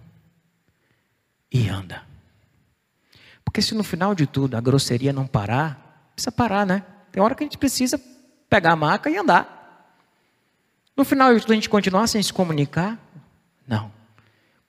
e 1.52 1.68
anda. 1.68 2.04
Porque 3.44 3.62
se 3.62 3.76
no 3.76 3.84
final 3.84 4.16
de 4.16 4.26
tudo 4.26 4.56
a 4.56 4.62
grosseria 4.62 5.14
não 5.14 5.28
parar, 5.28 6.12
precisa 6.16 6.32
parar, 6.32 6.66
né? 6.66 6.84
Tem 7.12 7.22
hora 7.22 7.36
que 7.36 7.44
a 7.44 7.46
gente 7.46 7.58
precisa 7.58 8.00
pegar 8.50 8.74
a 8.74 8.76
maca 8.76 9.10
e 9.10 9.18
andar. 9.18 9.98
No 10.96 11.04
final 11.04 11.34
de 11.34 11.42
tudo 11.42 11.52
a 11.52 11.56
gente 11.56 11.70
continuar 11.70 12.08
sem 12.08 12.22
se 12.22 12.32
comunicar? 12.32 13.00
Não. 13.68 13.92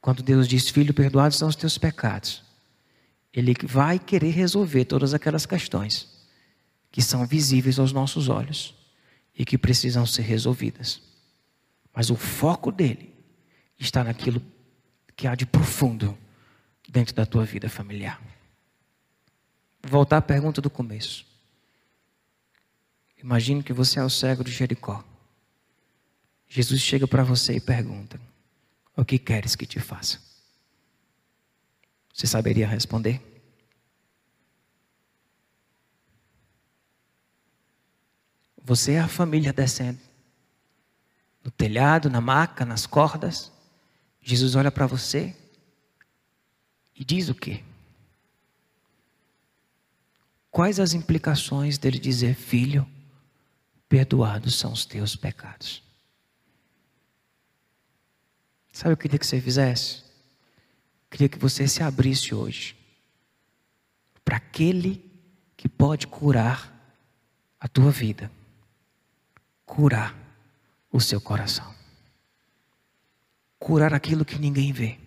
Quando 0.00 0.22
Deus 0.22 0.46
diz, 0.46 0.68
filho, 0.68 0.92
perdoados 0.92 1.38
são 1.38 1.48
os 1.48 1.56
teus 1.56 1.78
pecados, 1.78 2.42
Ele 3.32 3.54
vai 3.62 3.98
querer 3.98 4.30
resolver 4.30 4.84
todas 4.84 5.14
aquelas 5.14 5.46
questões 5.46 6.08
que 6.90 7.02
são 7.02 7.26
visíveis 7.26 7.78
aos 7.78 7.92
nossos 7.92 8.28
olhos 8.28 8.74
e 9.36 9.44
que 9.44 9.58
precisam 9.58 10.06
ser 10.06 10.22
resolvidas. 10.22 11.02
Mas 11.92 12.10
o 12.10 12.16
foco 12.16 12.70
dele 12.70 13.14
está 13.78 14.04
naquilo 14.04 14.40
que 15.16 15.26
há 15.26 15.34
de 15.34 15.46
profundo 15.46 16.16
dentro 16.88 17.14
da 17.14 17.26
tua 17.26 17.44
vida 17.44 17.68
familiar. 17.68 18.20
Voltar 19.82 20.18
à 20.18 20.22
pergunta 20.22 20.60
do 20.60 20.70
começo. 20.70 21.26
Imagine 23.22 23.62
que 23.62 23.72
você 23.72 23.98
é 23.98 24.04
o 24.04 24.10
cego 24.10 24.44
de 24.44 24.50
Jericó. 24.50 25.04
Jesus 26.46 26.80
chega 26.80 27.06
para 27.06 27.24
você 27.24 27.54
e 27.54 27.60
pergunta: 27.60 28.20
O 28.96 29.04
que 29.04 29.18
queres 29.18 29.56
que 29.56 29.66
te 29.66 29.80
faça? 29.80 30.20
Você 32.12 32.26
saberia 32.26 32.68
responder? 32.68 33.20
Você 38.62 38.92
é 38.92 39.00
a 39.00 39.08
família 39.08 39.52
descendo. 39.52 40.00
No 41.42 41.50
telhado, 41.50 42.08
na 42.08 42.20
maca, 42.20 42.64
nas 42.64 42.86
cordas. 42.86 43.52
Jesus 44.24 44.56
olha 44.56 44.72
para 44.72 44.86
você 44.86 45.36
e 46.96 47.04
diz 47.04 47.28
o 47.28 47.34
quê? 47.34 47.62
Quais 50.50 50.80
as 50.80 50.94
implicações 50.94 51.78
dele 51.78 51.98
dizer, 51.98 52.34
filho, 52.34 52.88
perdoados 53.94 54.56
são 54.56 54.72
os 54.72 54.84
teus 54.84 55.14
pecados. 55.14 55.80
Sabe 58.72 58.92
o 58.92 58.96
que 58.96 59.02
eu 59.02 59.02
queria 59.02 59.18
que 59.20 59.26
você 59.26 59.40
fizesse? 59.40 59.98
Eu 59.98 61.10
queria 61.10 61.28
que 61.28 61.38
você 61.38 61.68
se 61.68 61.80
abrisse 61.80 62.34
hoje 62.34 62.76
para 64.24 64.36
aquele 64.36 65.04
que 65.56 65.68
pode 65.68 66.08
curar 66.08 66.72
a 67.60 67.68
tua 67.68 67.92
vida, 67.92 68.32
curar 69.64 70.12
o 70.90 71.00
seu 71.00 71.20
coração, 71.20 71.72
curar 73.64 73.94
aquilo 73.94 74.26
que 74.26 74.38
ninguém 74.38 74.74
vê, 74.74 74.98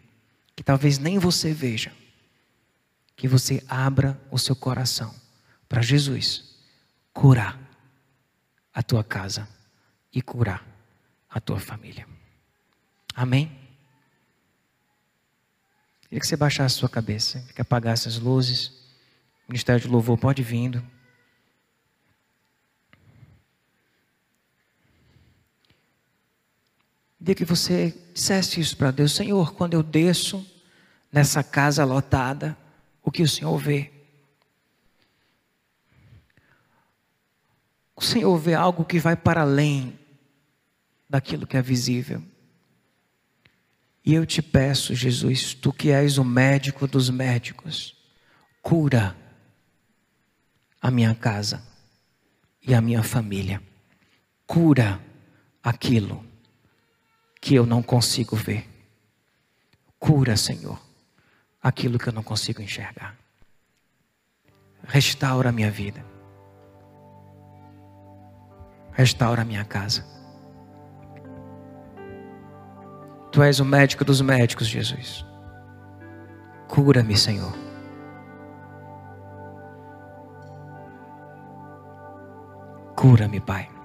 que 0.56 0.64
talvez 0.64 0.98
nem 0.98 1.20
você 1.20 1.54
veja, 1.54 1.94
que 3.16 3.28
você 3.28 3.64
abra 3.70 4.20
o 4.32 4.40
seu 4.40 4.56
coração 4.56 5.14
para 5.70 5.84
Jesus 5.84 6.56
curar 7.14 7.56
a 8.74 8.82
tua 8.82 9.04
casa 9.04 9.48
e 10.12 10.24
curar 10.24 10.66
a 11.30 11.40
tua 11.40 11.60
família. 11.60 12.08
Amém? 13.14 13.56
Queria 16.02 16.20
que 16.20 16.26
você 16.26 16.36
baixasse 16.36 16.78
a 16.78 16.80
sua 16.80 16.90
cabeça, 16.90 17.48
que 17.54 17.62
apagasse 17.62 18.08
as 18.08 18.18
luzes. 18.18 18.70
O 19.48 19.50
Ministério 19.50 19.82
de 19.82 19.88
Louvor 19.88 20.18
pode 20.18 20.42
vindo. 20.42 20.84
Queria 27.28 27.36
que 27.36 27.44
você 27.44 27.94
dissesse 28.14 28.62
isso 28.62 28.78
para 28.78 28.90
Deus, 28.90 29.12
Senhor, 29.12 29.54
quando 29.54 29.74
eu 29.74 29.84
desço 29.84 30.50
nessa 31.12 31.44
casa 31.44 31.84
lotada, 31.84 32.58
o 33.04 33.12
que 33.12 33.22
o 33.22 33.28
Senhor 33.28 33.58
vê? 33.58 33.92
o 37.94 38.02
Senhor 38.02 38.38
vê 38.38 38.54
algo 38.54 38.86
que 38.86 38.98
vai 38.98 39.18
para 39.18 39.42
além 39.42 40.00
daquilo 41.10 41.46
que 41.46 41.58
é 41.58 41.62
visível. 41.62 42.24
E 44.06 44.14
eu 44.14 44.26
te 44.26 44.42
peço, 44.42 44.96
Jesus, 44.96 45.54
tu 45.54 45.74
que 45.74 45.92
és 45.92 46.18
o 46.18 46.24
médico 46.24 46.88
dos 46.88 47.10
médicos, 47.10 47.94
cura 48.62 49.18
a 50.82 50.90
minha 50.90 51.14
casa 51.14 51.62
e 52.66 52.74
a 52.74 52.80
minha 52.80 53.04
família. 53.04 53.62
Cura 54.46 55.02
aquilo 55.62 56.26
que 57.48 57.56
eu 57.56 57.66
não 57.66 57.82
consigo 57.82 58.36
ver. 58.36 58.68
Cura, 59.98 60.36
Senhor, 60.36 60.80
aquilo 61.64 61.98
que 61.98 62.10
eu 62.10 62.14
não 62.14 62.24
consigo 62.24 62.62
enxergar. 62.62 63.16
Restaura 64.84 65.50
a 65.50 65.52
minha 65.52 65.72
vida 65.72 66.04
restaura 68.98 69.44
a 69.44 69.46
minha 69.46 69.64
casa. 69.64 70.04
Tu 73.32 73.44
és 73.44 73.60
o 73.60 73.66
médico 73.66 74.04
dos 74.04 74.22
médicos, 74.22 74.68
Jesus. 74.68 75.24
Cura-me, 76.68 77.16
Senhor. 77.16 77.54
Cura-me, 82.96 83.40
Pai. 83.40 83.77